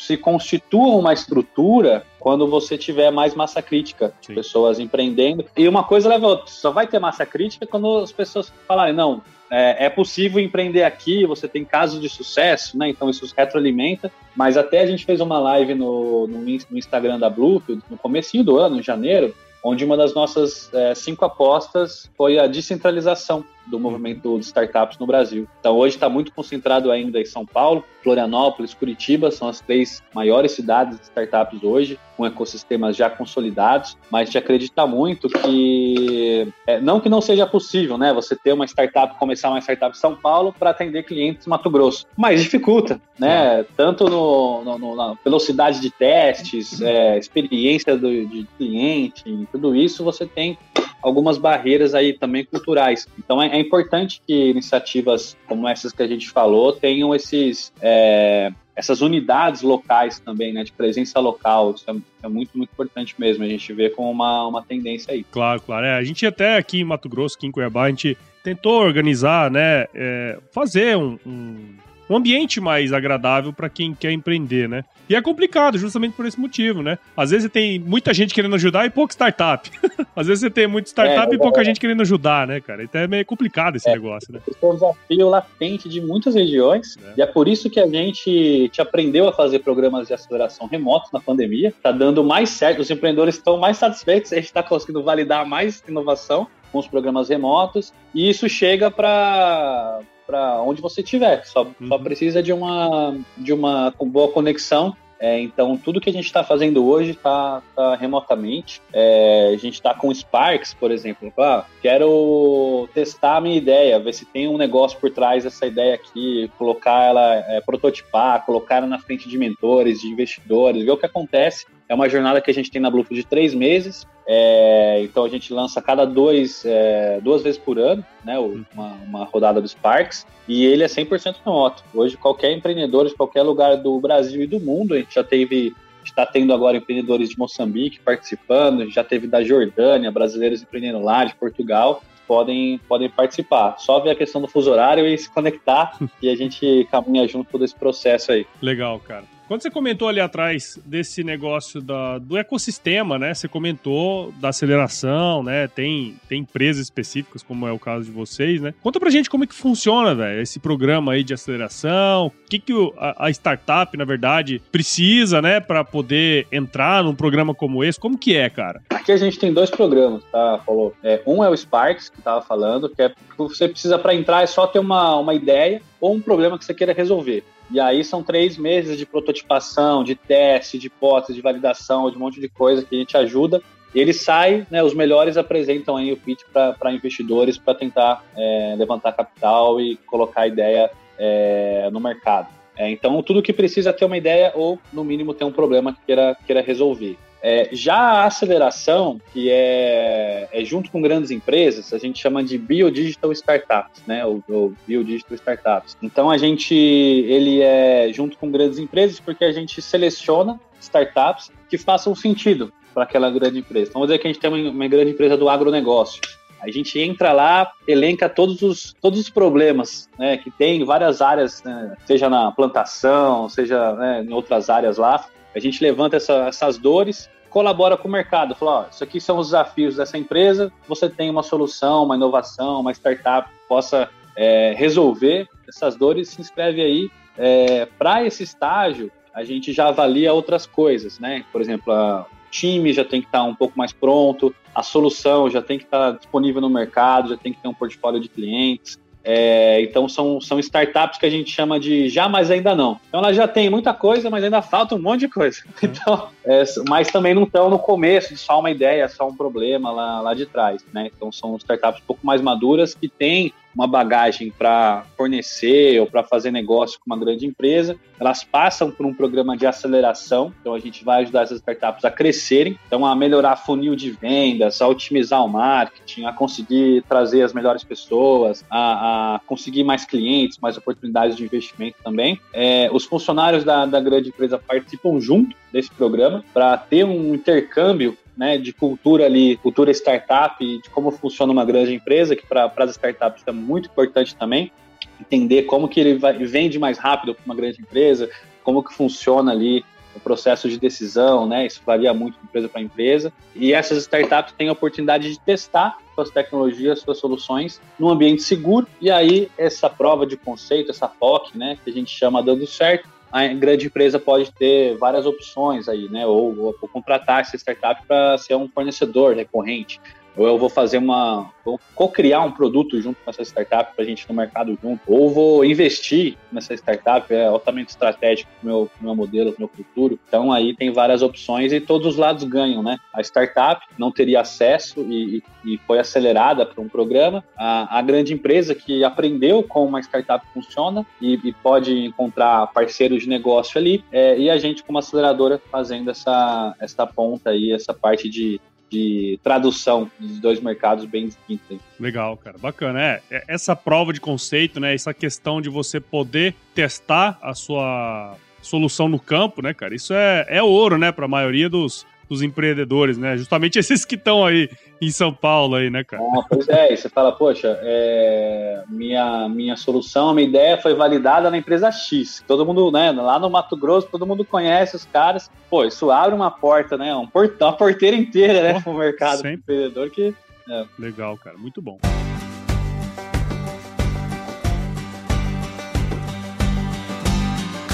se 0.07 0.17
constitua 0.17 0.97
uma 0.97 1.13
estrutura 1.13 2.05
quando 2.21 2.47
você 2.47 2.77
tiver 2.77 3.11
mais 3.11 3.35
massa 3.35 3.63
crítica, 3.63 4.13
Sim. 4.21 4.35
pessoas 4.35 4.79
empreendendo. 4.79 5.45
E 5.57 5.67
uma 5.67 5.85
coisa 5.85 6.09
leva 6.09 6.27
a 6.27 6.29
outra, 6.31 6.47
só 6.49 6.71
vai 6.71 6.87
ter 6.87 6.99
massa 6.99 7.25
crítica 7.25 7.67
quando 7.67 7.99
as 7.99 8.13
pessoas 8.13 8.53
falarem, 8.67 8.95
não, 8.95 9.23
é, 9.51 9.87
é, 9.87 9.91
possível 9.91 10.43
empreender 10.43 10.83
aqui, 10.83 11.25
você 11.27 11.47
tem 11.47 11.65
casos 11.65 12.01
de 12.01 12.09
sucesso, 12.09 12.77
né? 12.77 12.89
Então 12.89 13.09
isso 13.09 13.31
retroalimenta. 13.37 14.11
Mas 14.35 14.57
até 14.57 14.81
a 14.81 14.87
gente 14.87 15.05
fez 15.05 15.21
uma 15.21 15.39
live 15.39 15.75
no, 15.75 16.27
no, 16.27 16.41
no 16.41 16.79
Instagram 16.79 17.19
da 17.19 17.31
Bluefield, 17.31 17.83
no 17.89 17.97
comecinho 17.97 18.43
do 18.43 18.59
ano, 18.59 18.79
em 18.79 18.83
janeiro, 18.83 19.35
onde 19.63 19.85
uma 19.85 19.97
das 19.97 20.15
nossas 20.15 20.73
é, 20.75 20.95
cinco 20.95 21.25
apostas 21.25 22.11
foi 22.17 22.39
a 22.39 22.47
descentralização 22.47 23.45
do 23.67 23.79
movimento 23.79 24.39
de 24.39 24.45
startups 24.45 24.99
no 24.99 25.07
Brasil. 25.07 25.49
Então 25.61 25.77
hoje 25.77 25.97
está 25.97 26.09
muito 26.09 26.33
concentrado 26.33 26.91
ainda 26.91 27.21
em 27.21 27.25
São 27.25 27.45
Paulo, 27.45 27.85
Florianópolis, 28.03 28.75
Curitiba 28.75 29.31
são 29.31 29.49
as 29.49 29.61
três 29.61 30.03
maiores 30.15 30.53
cidades 30.53 30.99
de 30.99 31.05
startups 31.05 31.65
hoje, 31.65 31.99
com 32.17 32.27
ecossistemas 32.27 32.95
já 32.95 33.09
consolidados, 33.09 33.97
mas 34.11 34.23
a 34.23 34.25
gente 34.27 34.39
acredita 34.39 34.87
muito 34.87 35.29
que 35.29 36.53
é, 36.67 36.81
não 36.81 37.01
que 37.01 37.09
não 37.09 37.21
seja 37.21 37.47
possível, 37.47 37.97
né? 37.97 38.13
Você 38.13 38.37
ter 38.37 38.53
uma 38.53 38.67
startup, 38.67 39.19
começar 39.19 39.49
uma 39.49 39.61
startup 39.61 39.97
em 39.97 40.01
São 40.01 40.15
Paulo 40.15 40.55
para 40.57 40.71
atender 40.71 41.05
clientes 41.05 41.47
em 41.47 41.51
Mato 41.51 41.71
Grosso, 41.71 42.07
mas 42.17 42.43
dificulta, 42.43 43.01
né? 43.19 43.65
Tanto 43.77 44.05
no, 44.05 44.63
no, 44.65 44.79
no, 44.79 44.97
na 44.97 45.15
velocidade 45.25 45.81
de 45.81 45.91
testes, 45.91 46.81
é, 46.83 47.19
experiência 47.19 47.97
do, 47.97 48.09
de 48.27 48.47
cliente, 48.59 49.49
tudo 49.51 49.75
isso 49.75 50.05
você 50.05 50.27
tem 50.27 50.59
algumas 51.05 51.37
barreiras 51.37 51.95
aí 51.95 52.15
também 52.15 52.45
culturais. 52.45 53.07
Então 53.19 53.41
é, 53.41 53.49
é, 53.49 53.61
importante 53.61 54.23
que 54.27 54.51
iniciativas 54.51 55.37
como 55.47 55.69
essas 55.69 55.93
que 55.93 56.03
a 56.03 56.07
gente 56.07 56.31
falou 56.31 56.73
tenham 56.73 57.15
esses 57.15 57.73
é, 57.83 58.51
essas 58.75 59.03
unidades 59.03 59.63
locais 59.63 60.19
também, 60.19 60.53
né, 60.53 60.65
de 60.65 60.73
presença 60.73 61.21
local. 61.21 61.75
Isso 61.77 61.89
é, 61.89 61.95
é, 62.25 62.29
muito, 62.29 62.57
muito 62.57 62.71
importante 62.73 63.15
mesmo. 63.19 63.45
A 63.45 63.47
gente 63.47 63.73
vê 63.73 63.91
como 63.91 64.11
uma, 64.11 64.49
uma 64.49 64.63
tendência 64.63 65.13
aí. 65.13 65.23
Claro, 65.31 65.61
claro. 65.61 65.87
É, 65.87 65.95
a 65.95 66.03
gente 66.03 66.27
até 66.27 66.57
aqui 66.57 66.81
em 66.81 66.85
Mato 66.85 67.09
Grosso, 67.09 67.37
aqui 67.37 67.47
em 67.47 67.53
Cuiabá, 67.53 67.85
a 67.85 67.89
gente 67.91 68.19
tentou 68.43 68.83
organizar, 68.83 69.49
né, 69.51 69.87
é, 69.95 70.39
fazer 70.51 70.97
um, 70.97 71.19
um 71.25 71.75
um 72.09 72.17
ambiente 72.17 72.61
mais 72.61 72.93
agradável 72.93 73.53
para 73.53 73.69
quem 73.69 73.95
quer 73.95 74.13
empreender, 74.13 74.69
né? 74.69 74.85
E 75.09 75.15
é 75.15 75.21
complicado, 75.21 75.77
justamente 75.77 76.15
por 76.15 76.25
esse 76.25 76.41
motivo, 76.41 76.83
né? 76.83 76.99
Às 77.17 77.31
vezes 77.31 77.45
você 77.45 77.49
tem 77.51 77.79
muita 77.79 78.15
gente 78.15 78.33
querendo 78.33 78.55
ajudar 78.55 78.87
e 78.87 78.91
pouca 78.91 79.13
startup. 79.13 79.71
Às 80.17 80.27
vezes 80.27 80.41
você 80.41 80.51
tem 80.51 80.67
muita 80.67 80.89
startup 80.89 81.31
é, 81.31 81.37
e 81.37 81.39
pouca 81.39 81.61
é, 81.61 81.65
gente 81.65 81.79
querendo 81.79 82.01
ajudar, 82.01 82.47
né, 82.47 82.61
cara? 82.61 82.83
Então 82.83 83.01
é 83.01 83.07
meio 83.07 83.25
complicado 83.27 83.77
esse 83.77 83.89
é, 83.89 83.93
negócio, 83.93 84.33
né? 84.33 84.41
Esse 84.49 84.65
é 84.65 84.67
um 84.67 84.75
desafio 84.75 85.29
latente 85.29 85.89
de 85.89 86.01
muitas 86.01 86.35
regiões. 86.35 86.97
É. 86.97 87.15
E 87.19 87.23
é 87.23 87.27
por 87.27 87.49
isso 87.49 87.69
que 87.69 87.79
a 87.79 87.87
gente 87.87 88.69
te 88.71 88.81
aprendeu 88.81 89.29
a 89.29 89.33
fazer 89.33 89.59
programas 89.59 90.09
de 90.09 90.15
aceleração 90.15 90.67
remotos 90.67 91.13
na 91.13 91.21
pandemia. 91.21 91.73
Tá 91.83 91.93
dando 91.93 92.25
mais 92.25 92.51
certo, 92.51 92.81
os 92.81 92.91
empreendedores 92.91 93.37
estão 93.37 93.59
mais 93.59 93.77
satisfeitos, 93.77 94.33
a 94.33 94.37
gente 94.37 94.47
está 94.47 94.63
conseguindo 94.63 95.03
validar 95.03 95.47
mais 95.47 95.83
inovação 95.87 96.47
com 96.73 96.79
os 96.79 96.89
programas 96.89 97.29
remotos. 97.29 97.93
E 98.15 98.29
isso 98.29 98.49
chega 98.49 98.91
para 98.91 100.01
para 100.27 100.61
onde 100.63 100.81
você 100.81 101.01
estiver. 101.01 101.45
Só, 101.45 101.65
uhum. 101.65 101.89
só 101.89 101.99
precisa 101.99 102.43
de 102.43 102.53
uma, 102.53 103.17
de 103.37 103.53
uma 103.53 103.93
boa 104.01 104.29
conexão 104.29 104.95
é, 105.25 105.41
então, 105.41 105.77
tudo 105.77 106.03
que 106.03 106.11
a 106.11 106.13
gente 106.13 106.27
está 106.27 106.45
fazendo 106.45 106.87
hoje 106.87 107.13
está 107.13 107.63
tá 107.75 107.95
remotamente. 107.97 108.83
É, 108.93 109.53
a 109.55 109.57
gente 109.57 109.73
está 109.73 109.95
com 109.95 110.13
Sparks, 110.13 110.75
por 110.75 110.91
exemplo. 110.91 111.33
Ah, 111.39 111.65
quero 111.81 112.87
testar 112.93 113.37
a 113.37 113.41
minha 113.41 113.57
ideia, 113.57 113.99
ver 113.99 114.13
se 114.13 114.27
tem 114.27 114.49
um 114.49 114.59
negócio 114.59 114.99
por 114.99 115.11
trás 115.11 115.45
dessa 115.45 115.67
ideia 115.67 115.95
aqui, 115.95 116.51
colocar 116.59 117.05
ela, 117.05 117.37
é, 117.37 117.61
prototipar, 117.63 118.45
colocar 118.45 118.77
ela 118.77 118.87
na 118.87 118.99
frente 118.99 119.27
de 119.27 119.39
mentores, 119.39 120.01
de 120.01 120.09
investidores, 120.09 120.85
ver 120.85 120.91
o 120.91 120.97
que 120.99 121.07
acontece. 121.07 121.65
É 121.89 121.95
uma 121.95 122.09
jornada 122.09 122.41
que 122.41 122.51
a 122.51 122.55
gente 122.55 122.71
tem 122.71 122.81
na 122.81 122.91
Bluetooth 122.91 123.15
de 123.15 123.27
três 123.27 123.55
meses. 123.55 124.07
É, 124.27 125.03
então 125.03 125.25
a 125.25 125.29
gente 125.29 125.53
lança 125.53 125.83
cada 125.83 126.05
dois, 126.05 126.65
é, 126.65 127.21
duas 127.23 127.43
vezes 127.43 127.59
por 127.59 127.79
ano, 127.79 128.05
né, 128.25 128.39
uma, 128.39 128.93
uma, 129.07 129.25
rodada 129.25 129.61
do 129.61 129.69
Sparks, 129.69 130.27
e 130.49 130.65
ele 130.65 130.83
é 130.83 130.87
100% 130.87 131.37
remoto. 131.45 131.85
Hoje, 131.93 132.17
qualquer 132.17 132.53
empreendedor 132.53 133.07
de 133.07 133.15
qualquer 133.15 133.43
lugar 133.43 133.77
do 133.77 134.01
Brasil 134.01 134.43
e 134.43 134.47
do 134.47 134.59
mundo, 134.59 134.95
a 134.95 134.99
gente 134.99 135.15
já 135.15 135.23
teve, 135.23 135.75
está 136.03 136.25
tendo 136.25 136.55
agora 136.55 136.79
empreendedores 136.79 137.29
de 137.29 137.39
Moçambique 137.39 138.01
participando, 138.01 138.91
já 138.91 139.05
teve 139.05 139.27
da 139.27 139.43
Jordânia, 139.45 140.11
brasileiros 140.11 140.63
empreendendo 140.63 141.01
lá, 141.01 141.27
de 141.27 141.35
Portugal, 141.35 142.03
podem, 142.27 142.79
podem 142.89 143.11
participar. 143.11 143.77
Só 143.79 144.01
ver 144.01 144.11
a 144.11 144.15
questão 144.15 144.41
do 144.41 144.49
fuso 144.49 144.71
horário 144.71 145.07
e 145.07 145.19
se 145.19 145.31
conectar, 145.31 145.99
e 146.23 146.31
a 146.31 146.37
gente 146.37 146.89
caminha 146.91 147.29
junto 147.29 147.51
todo 147.51 147.65
esse 147.65 147.75
processo 147.75 148.33
aí. 148.33 148.47
Legal, 148.63 148.99
cara. 149.01 149.34
Quando 149.47 149.63
você 149.63 149.71
comentou 149.71 150.09
ali 150.09 150.21
atrás 150.21 150.79
desse 150.87 151.23
negócio 151.23 151.81
da, 151.81 152.19
do 152.19 152.37
ecossistema, 152.37 153.19
né? 153.19 153.35
Você 153.35 153.47
comentou 153.47 154.33
da 154.41 154.49
aceleração, 154.49 155.43
né? 155.43 155.69
Tem, 155.69 156.17
tem 156.29 156.41
empresas 156.41 156.83
específicas, 156.83 157.43
como 157.43 157.69
é 157.69 157.73
o 157.73 157.79
caso 157.79 158.07
de 158.07 158.11
vocês, 158.11 158.63
né? 158.63 158.73
Conta 158.83 158.99
pra 158.99 159.11
gente 159.11 159.29
como 159.29 159.45
é 159.45 159.47
que 159.47 159.55
funciona, 159.55 160.15
velho, 160.15 160.41
esse 160.41 160.59
programa 160.59 161.13
aí 161.13 161.23
de 161.23 161.35
aceleração. 161.35 162.27
O 162.27 162.49
que, 162.49 162.59
que 162.59 162.73
a, 162.97 163.27
a, 163.27 163.31
startup, 163.31 163.97
na 163.97 164.05
verdade, 164.05 164.63
precisa, 164.73 165.43
né? 165.43 165.61
Pra 165.61 165.85
poder 165.85 166.47
entrar 166.51 167.05
num 167.05 167.15
programa 167.15 167.55
como 167.55 167.85
esse. 167.85 168.01
Como 168.01 168.17
que 168.17 168.35
é, 168.37 168.49
cara? 168.49 168.83
Aqui 168.89 169.13
a 169.13 169.17
gente 169.17 169.39
tem 169.39 169.53
dois 169.53 169.71
programas, 169.71 170.23
tá, 170.33 170.61
Falou. 170.65 170.95
É, 171.03 171.21
um 171.27 171.45
é 171.45 171.51
o 171.51 171.57
Sparks, 171.57 172.09
que 172.09 172.23
tava 172.23 172.41
falando, 172.41 172.89
que 172.89 173.03
é 173.03 173.11
que 173.11 173.37
você 173.37 173.69
precisa 173.69 173.99
para 173.99 174.15
entrar 174.15 174.43
é 174.43 174.47
só 174.47 174.67
ter 174.67 174.79
uma, 174.79 175.17
uma 175.17 175.35
ideia 175.35 175.83
ou 176.01 176.15
um 176.15 176.21
problema 176.21 176.59
que 176.59 176.65
você 176.65 176.73
queira 176.73 176.93
resolver. 176.93 177.45
E 177.71 177.81
aí 177.81 178.05
são 178.05 178.23
três 178.23 178.57
meses 178.57 178.99
de 178.99 179.07
prototipação, 179.07 180.05
de 180.05 180.15
teste, 180.15 180.79
de 180.79 180.87
hipótese, 180.89 181.35
de 181.35 181.41
validação, 181.41 182.11
de 182.11 182.17
um 182.17 182.21
monte 182.21 182.41
de 182.41 182.49
coisa 182.49 182.85
que 182.85 182.95
a 182.95 182.99
gente 182.99 183.17
ajuda. 183.17 183.63
Ele 183.95 184.13
sai, 184.13 184.67
né, 184.71 184.83
os 184.83 184.93
melhores 184.93 185.37
apresentam 185.37 185.97
aí 185.97 186.13
o 186.13 186.17
pitch 186.17 186.43
para 186.53 186.93
investidores 186.93 187.57
para 187.57 187.75
tentar 187.75 188.25
é, 188.37 188.75
levantar 188.77 189.13
capital 189.13 189.81
e 189.81 189.97
colocar 189.97 190.43
a 190.43 190.49
ideia 190.49 190.91
é, 191.19 191.89
no 191.93 192.01
mercado. 192.01 192.49
É, 192.77 192.91
então, 192.91 193.23
tudo 193.23 193.43
que 193.43 193.53
precisa 193.53 193.93
ter 193.93 194.05
uma 194.05 194.17
ideia 194.17 194.51
ou, 194.55 194.81
no 194.93 195.05
mínimo, 195.05 195.33
ter 195.33 195.45
um 195.45 195.53
problema 195.53 195.93
que 195.93 196.01
queira, 196.07 196.37
queira 196.45 196.61
resolver. 196.61 197.17
É, 197.47 197.69
já 197.73 197.95
a 197.95 198.25
aceleração, 198.25 199.21
que 199.31 199.51
é, 199.51 200.49
é, 200.51 200.65
junto 200.65 200.91
com 200.91 201.03
grandes 201.03 201.31
empresas, 201.31 201.93
a 201.93 201.99
gente 201.99 202.19
chama 202.19 202.43
de 202.43 202.57
biodigital 202.57 203.31
startups, 203.33 204.03
né? 204.07 204.25
Ou, 204.25 204.43
ou 204.49 204.73
biodigital 204.87 205.35
startups. 205.35 205.95
Então 206.03 206.31
a 206.31 206.39
gente, 206.39 206.75
ele 206.75 207.61
é 207.61 208.11
junto 208.15 208.39
com 208.39 208.51
grandes 208.51 208.79
empresas 208.79 209.21
porque 209.21 209.45
a 209.45 209.53
gente 209.53 209.83
seleciona 209.83 210.59
startups 210.81 211.53
que 211.69 211.77
façam 211.77 212.15
sentido 212.15 212.73
para 212.95 213.03
aquela 213.03 213.31
grande 213.31 213.59
empresa. 213.59 213.91
Então, 213.91 214.01
vamos 214.01 214.09
dizer 214.09 214.21
que 214.21 214.27
a 214.27 214.33
gente 214.33 214.41
tem 214.41 214.49
uma, 214.49 214.71
uma 214.71 214.89
grande 214.89 215.11
empresa 215.11 215.37
do 215.37 215.47
agronegócio. 215.51 216.23
A 216.63 216.71
gente 216.71 216.99
entra 216.99 217.31
lá, 217.33 217.71
elenca 217.87 218.27
todos 218.27 218.63
os, 218.63 218.97
todos 219.03 219.21
os 219.21 219.29
problemas 219.29 220.09
né, 220.19 220.39
que 220.39 220.51
tem 220.51 220.81
em 220.81 220.85
várias 220.85 221.21
áreas, 221.21 221.63
né, 221.63 221.95
seja 222.07 222.31
na 222.31 222.51
plantação, 222.53 223.51
seja 223.51 223.93
né, 223.93 224.25
em 224.27 224.33
outras 224.33 224.71
áreas 224.71 224.97
lá. 224.97 225.27
A 225.55 225.61
gente 225.61 225.83
levanta 225.83 226.17
essa, 226.17 226.47
essas 226.47 226.79
dores 226.79 227.29
colabora 227.55 227.97
com 227.97 228.09
o 228.09 228.11
mercado. 228.11 228.57
Fala, 228.57 228.81
ó, 228.81 228.87
isso 228.91 229.05
aqui 229.05 229.21
são 229.21 229.39
os 229.39 229.47
desafios 229.47 229.95
dessa 229.95 230.19
empresa, 230.19 230.73
você 230.89 231.09
tem 231.09 231.31
uma 231.31 231.45
solução, 231.45 232.03
uma 232.03 232.17
inovação, 232.17 232.81
uma 232.81 232.91
startup 232.91 233.49
que 233.49 233.69
possa 233.69 234.11
é, 234.37 234.75
resolver 234.77 235.47
essas 235.69 235.95
dores, 235.95 236.31
se 236.31 236.41
inscreve 236.41 236.83
aí. 236.83 237.11
É, 237.39 237.87
Para 237.97 238.27
esse 238.27 238.43
estágio, 238.43 239.09
a 239.33 239.45
gente 239.45 239.73
já 239.73 239.87
avalia 239.87 240.33
outras 240.33 240.67
coisas, 240.67 241.21
né? 241.21 241.45
Por 241.53 241.61
exemplo, 241.61 241.95
o 241.95 242.27
time 242.51 242.93
já 242.93 243.05
tem 243.05 243.21
que 243.21 243.29
estar 243.29 243.45
um 243.45 243.55
pouco 243.55 243.79
mais 243.79 243.93
pronto, 243.93 244.53
a 244.75 244.83
solução 244.83 245.49
já 245.49 245.63
tem 245.63 245.79
que 245.79 245.85
estar 245.85 246.11
disponível 246.13 246.61
no 246.61 246.69
mercado, 246.69 247.29
já 247.29 247.37
tem 247.37 247.53
que 247.53 247.61
ter 247.61 247.69
um 247.69 247.75
portfólio 247.75 248.19
de 248.19 248.29
clientes, 248.29 248.99
é, 249.25 249.81
então 249.81 250.07
são, 250.07 250.39
são 250.39 250.59
startups 250.61 251.19
que 251.19 251.25
a 251.25 251.31
gente 251.31 251.51
chama 251.51 251.81
de 251.81 252.11
já, 252.11 252.29
mas 252.29 252.51
ainda 252.51 252.75
não. 252.75 253.01
Então 253.09 253.21
elas 253.21 253.35
já 253.35 253.49
têm 253.49 253.71
muita 253.71 253.95
coisa, 253.95 254.29
mas 254.29 254.45
ainda 254.45 254.61
falta 254.61 254.95
um 254.95 255.01
monte 255.01 255.21
de 255.21 255.29
coisa. 255.29 255.63
Então, 255.95 256.29
é, 256.45 256.65
mas 256.89 257.09
também 257.09 257.35
não 257.35 257.45
estão 257.45 257.71
no 257.71 257.79
começo 257.79 258.35
de 258.35 258.39
só 258.39 258.59
uma 258.59 258.71
ideia, 258.71 259.09
só 259.09 259.29
um 259.29 259.35
problema 259.35 259.93
lá, 259.93 260.21
lá 260.21 260.35
de 260.35 260.45
trás. 260.45 260.85
Né? 260.93 261.11
Então 261.15 261.31
são 261.31 261.57
startups 261.57 262.03
um 262.03 262.07
pouco 262.07 262.27
mais 262.27 262.43
maduras 262.43 262.95
que 262.95 263.09
têm 263.09 263.53
uma 263.75 263.87
bagagem 263.87 264.51
para 264.51 265.05
fornecer 265.17 266.01
ou 266.01 266.07
para 266.07 266.23
fazer 266.23 266.51
negócio 266.51 266.99
com 266.99 267.07
uma 267.07 267.19
grande 267.19 267.47
empresa, 267.47 267.97
elas 268.19 268.45
passam 268.45 268.91
por 268.91 269.05
um 269.05 269.13
programa 269.13 269.57
de 269.57 269.67
aceleração. 269.67 270.53
Então 270.61 270.75
a 270.75 270.79
gente 270.79 271.05
vai 271.05 271.23
ajudar 271.23 271.43
essas 271.43 271.59
startups 271.59 272.05
a 272.05 272.11
crescerem, 272.11 272.79
então 272.87 273.05
a 273.05 273.15
melhorar 273.17 273.57
funil 273.57 273.97
de 273.97 274.11
vendas, 274.11 274.81
a 274.81 274.89
otimizar 274.89 275.45
o 275.45 275.49
marketing, 275.49 276.25
a 276.25 276.33
conseguir 276.33 277.03
trazer 277.09 277.43
as 277.43 277.53
melhores 277.53 277.83
pessoas, 277.83 278.65
a, 278.71 279.35
a 279.37 279.41
conseguir 279.41 279.85
mais 279.85 280.05
clientes, 280.05 280.59
mais 280.59 280.77
oportunidades 280.77 281.37
de 281.37 281.45
investimento 281.45 281.97
também. 282.03 282.41
É, 282.53 282.89
os 282.93 283.05
funcionários 283.05 283.65
da, 283.65 283.87
da 283.87 284.01
grande 284.01 284.29
empresa 284.29 284.59
participam 284.59 285.21
junto 285.21 285.57
desse 285.73 285.91
programa 285.91 286.45
para 286.53 286.77
ter 286.77 287.05
um 287.05 287.35
intercâmbio 287.35 288.17
né, 288.37 288.59
de 288.59 288.73
cultura 288.73 289.27
ali, 289.27 289.57
cultura 289.57 289.91
startup, 289.91 290.59
de 290.59 290.91
como 290.91 291.11
funciona 291.11 291.53
uma 291.53 291.65
grande 291.65 291.95
empresa, 291.95 292.35
que 292.35 292.47
para 292.47 292.73
as 292.77 292.91
startups 292.91 293.43
é 293.47 293.53
muito 293.53 293.89
importante 293.89 294.35
também, 294.37 294.73
entender 295.21 295.63
como 295.65 295.89
que 295.89 296.01
ele 296.01 296.19
vai, 296.19 296.37
vende 296.39 296.79
mais 296.79 296.99
rápido 296.99 297.35
para 297.35 297.45
uma 297.45 297.55
grande 297.55 297.81
empresa, 297.81 298.29
como 298.63 298.83
que 298.83 298.93
funciona 298.93 299.53
ali 299.53 299.85
o 300.15 300.21
processo 300.21 300.69
de 300.69 300.79
decisão, 300.79 301.47
né? 301.47 301.67
Isso 301.67 301.81
varia 301.85 302.15
muito 302.15 302.39
de 302.39 302.45
empresa 302.45 302.69
para 302.69 302.81
empresa. 302.81 303.33
E 303.55 303.73
essas 303.73 303.99
startups 303.99 304.55
têm 304.57 304.69
a 304.69 304.73
oportunidade 304.73 305.29
de 305.29 305.41
testar 305.41 305.99
suas 306.15 306.31
tecnologias, 306.31 307.01
suas 307.01 307.19
soluções 307.19 307.81
num 307.99 308.09
ambiente 308.09 308.43
seguro. 308.43 308.87
E 309.01 309.11
aí 309.11 309.51
essa 309.59 309.91
prova 309.91 310.25
de 310.25 310.37
conceito, 310.37 310.91
essa 310.91 311.09
POC, 311.09 311.59
né, 311.59 311.77
que 311.83 311.91
a 311.91 311.93
gente 311.93 312.17
chama 312.17 312.43
dando 312.43 312.67
certo, 312.67 313.09
a 313.35 313.49
grande 313.49 313.87
empresa 313.87 314.17
pode 314.17 314.53
ter 314.53 314.97
várias 314.97 315.27
opções 315.27 315.89
aí, 315.89 316.09
né? 316.09 316.25
Ou, 316.25 316.57
ou, 316.57 316.73
contratar 316.89 317.41
essa 317.41 317.57
startup 317.57 318.07
para 318.07 318.39
ser 318.39 318.55
um 318.55 318.69
fornecedor 318.69 319.35
recorrente 319.35 320.01
ou 320.37 320.47
eu 320.47 320.59
vou 320.59 320.69
fazer 320.69 320.99
uma. 320.99 321.51
vou 321.65 321.81
co-criar 321.95 322.43
um 322.43 322.51
produto 322.51 323.01
junto 323.01 323.19
com 323.25 323.31
essa 323.31 323.43
startup 323.43 323.95
para 323.95 324.05
a 324.05 324.07
gente 324.07 324.29
no 324.29 324.35
mercado 324.35 324.77
junto, 324.83 325.01
ou 325.07 325.31
vou 325.31 325.65
investir 325.65 326.37
nessa 326.51 326.75
startup, 326.75 327.33
é 327.33 327.47
altamente 327.47 327.91
estratégico 327.91 328.51
para 328.61 328.63
o 328.63 328.67
meu, 328.67 328.91
meu 329.01 329.15
modelo, 329.15 329.53
para 329.53 329.59
o 329.59 329.61
meu 329.63 329.69
futuro. 329.69 330.19
Então 330.27 330.53
aí 330.53 330.75
tem 330.75 330.93
várias 330.93 331.23
opções 331.23 331.73
e 331.73 331.81
todos 331.81 332.07
os 332.07 332.17
lados 332.17 332.45
ganham, 332.45 332.83
né? 332.83 332.99
A 333.13 333.21
startup 333.21 333.85
não 333.99 334.11
teria 334.11 334.41
acesso 334.41 335.01
e, 335.01 335.43
e 335.65 335.79
foi 335.87 335.99
acelerada 335.99 336.67
para 336.67 336.83
um 336.83 336.89
programa, 336.89 337.45
a, 337.57 337.99
a, 337.99 338.03
grande 338.03 338.33
empresa 338.33 338.75
que 338.75 339.05
aprendeu 339.05 339.63
como 339.63 339.87
uma 339.87 340.01
startup 340.01 340.45
funciona 340.53 341.07
e, 341.21 341.41
e 341.45 341.53
pode 341.53 342.05
encontrar 342.05 342.67
parceiros 342.69 343.23
de 343.23 343.29
negócio 343.29 343.79
ali, 343.79 344.05
é, 344.13 344.39
e 344.39 344.51
a 344.51 344.59
gente 344.59 344.83
como 344.83 344.99
aceleradora 344.99 345.61
fazendo 345.71 346.11
essa, 346.11 346.75
essa 346.81 347.07
ponta 347.07 347.51
aí, 347.51 347.73
essa 347.73 347.95
parte 347.95 348.29
de 348.29 348.61
de 348.95 349.41
tradução 349.43 350.09
dos 350.21 350.39
dois 350.39 350.61
mercados 350.61 351.05
bem 351.05 351.27
distintos. 351.27 351.79
Legal, 351.99 352.37
cara, 352.37 352.57
bacana. 352.57 353.01
É, 353.03 353.23
é, 353.29 353.45
essa 353.49 353.75
prova 353.75 354.13
de 354.13 354.21
conceito, 354.21 354.79
né? 354.79 354.95
Essa 354.95 355.13
questão 355.13 355.61
de 355.61 355.69
você 355.69 355.99
poder 355.99 356.55
testar 356.75 357.37
a 357.43 357.55
sua 357.55 358.37
solução 358.63 359.09
no 359.09 359.19
campo, 359.19 359.61
né, 359.61 359.75
cara? 359.75 359.97
Isso 359.97 360.15
é, 360.15 360.47
é 360.49 360.63
ouro, 360.63 360.97
né, 360.97 361.11
para 361.11 361.25
a 361.25 361.29
maioria 361.29 361.69
dos, 361.69 362.07
dos 362.29 362.41
empreendedores, 362.41 363.19
né? 363.19 363.37
Justamente 363.37 363.79
esses 363.81 364.05
que 364.05 364.15
estão 364.15 364.47
aí 364.47 364.71
em 365.07 365.11
São 365.11 365.33
Paulo 365.33 365.77
aí, 365.77 365.91
né, 365.91 366.05
cara? 366.05 366.23
Ah, 366.23 366.45
pois 366.49 366.69
é, 366.69 366.93
e 366.93 366.97
você 366.97 367.09
fala, 367.09 367.33
poxa, 367.33 367.79
é, 367.83 368.83
minha, 368.89 369.49
minha 369.49 369.77
solução, 369.77 370.35
minha 370.35 370.49
ideia 370.49 370.79
foi 370.79 370.95
validada 370.95 371.51
na 371.51 371.59
empresa 371.59 371.91
X. 371.91 372.43
Todo 372.47 372.65
mundo, 372.65 372.91
né, 372.91 373.11
lá 373.13 373.39
no 373.39 373.51
Mato 373.51 373.77
Grosso, 373.77 374.09
todo 374.11 374.27
mundo 374.27 374.45
conhece 374.45 374.97
os 374.97 375.05
caras. 375.05 375.51
Pô, 375.71 375.85
isso 375.85 376.11
abre 376.11 376.35
uma 376.35 376.51
porta, 376.51 376.97
né, 376.97 377.15
um 377.15 377.27
portão, 377.27 377.69
uma 377.69 377.77
porteira 377.77 378.17
inteira, 378.17 378.63
né, 378.63 378.81
pro 378.81 378.95
mercado 378.95 379.47
empreendedor 379.47 380.11
que... 380.11 380.35
É. 380.69 380.85
Legal, 380.99 381.37
cara, 381.37 381.59
muito 381.59 381.83
bom. 381.83 381.99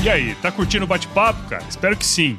E 0.03 0.09
aí, 0.09 0.35
tá 0.37 0.51
curtindo 0.51 0.87
o 0.87 0.89
bate-papo, 0.89 1.47
cara? 1.49 1.63
Espero 1.69 1.95
que 1.95 2.07
sim. 2.07 2.39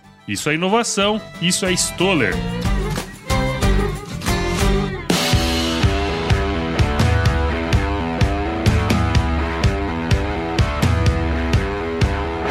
Isso 0.27 0.49
é 0.49 0.53
inovação, 0.53 1.19
isso 1.41 1.65
é 1.65 1.71
Stoller. 1.73 2.33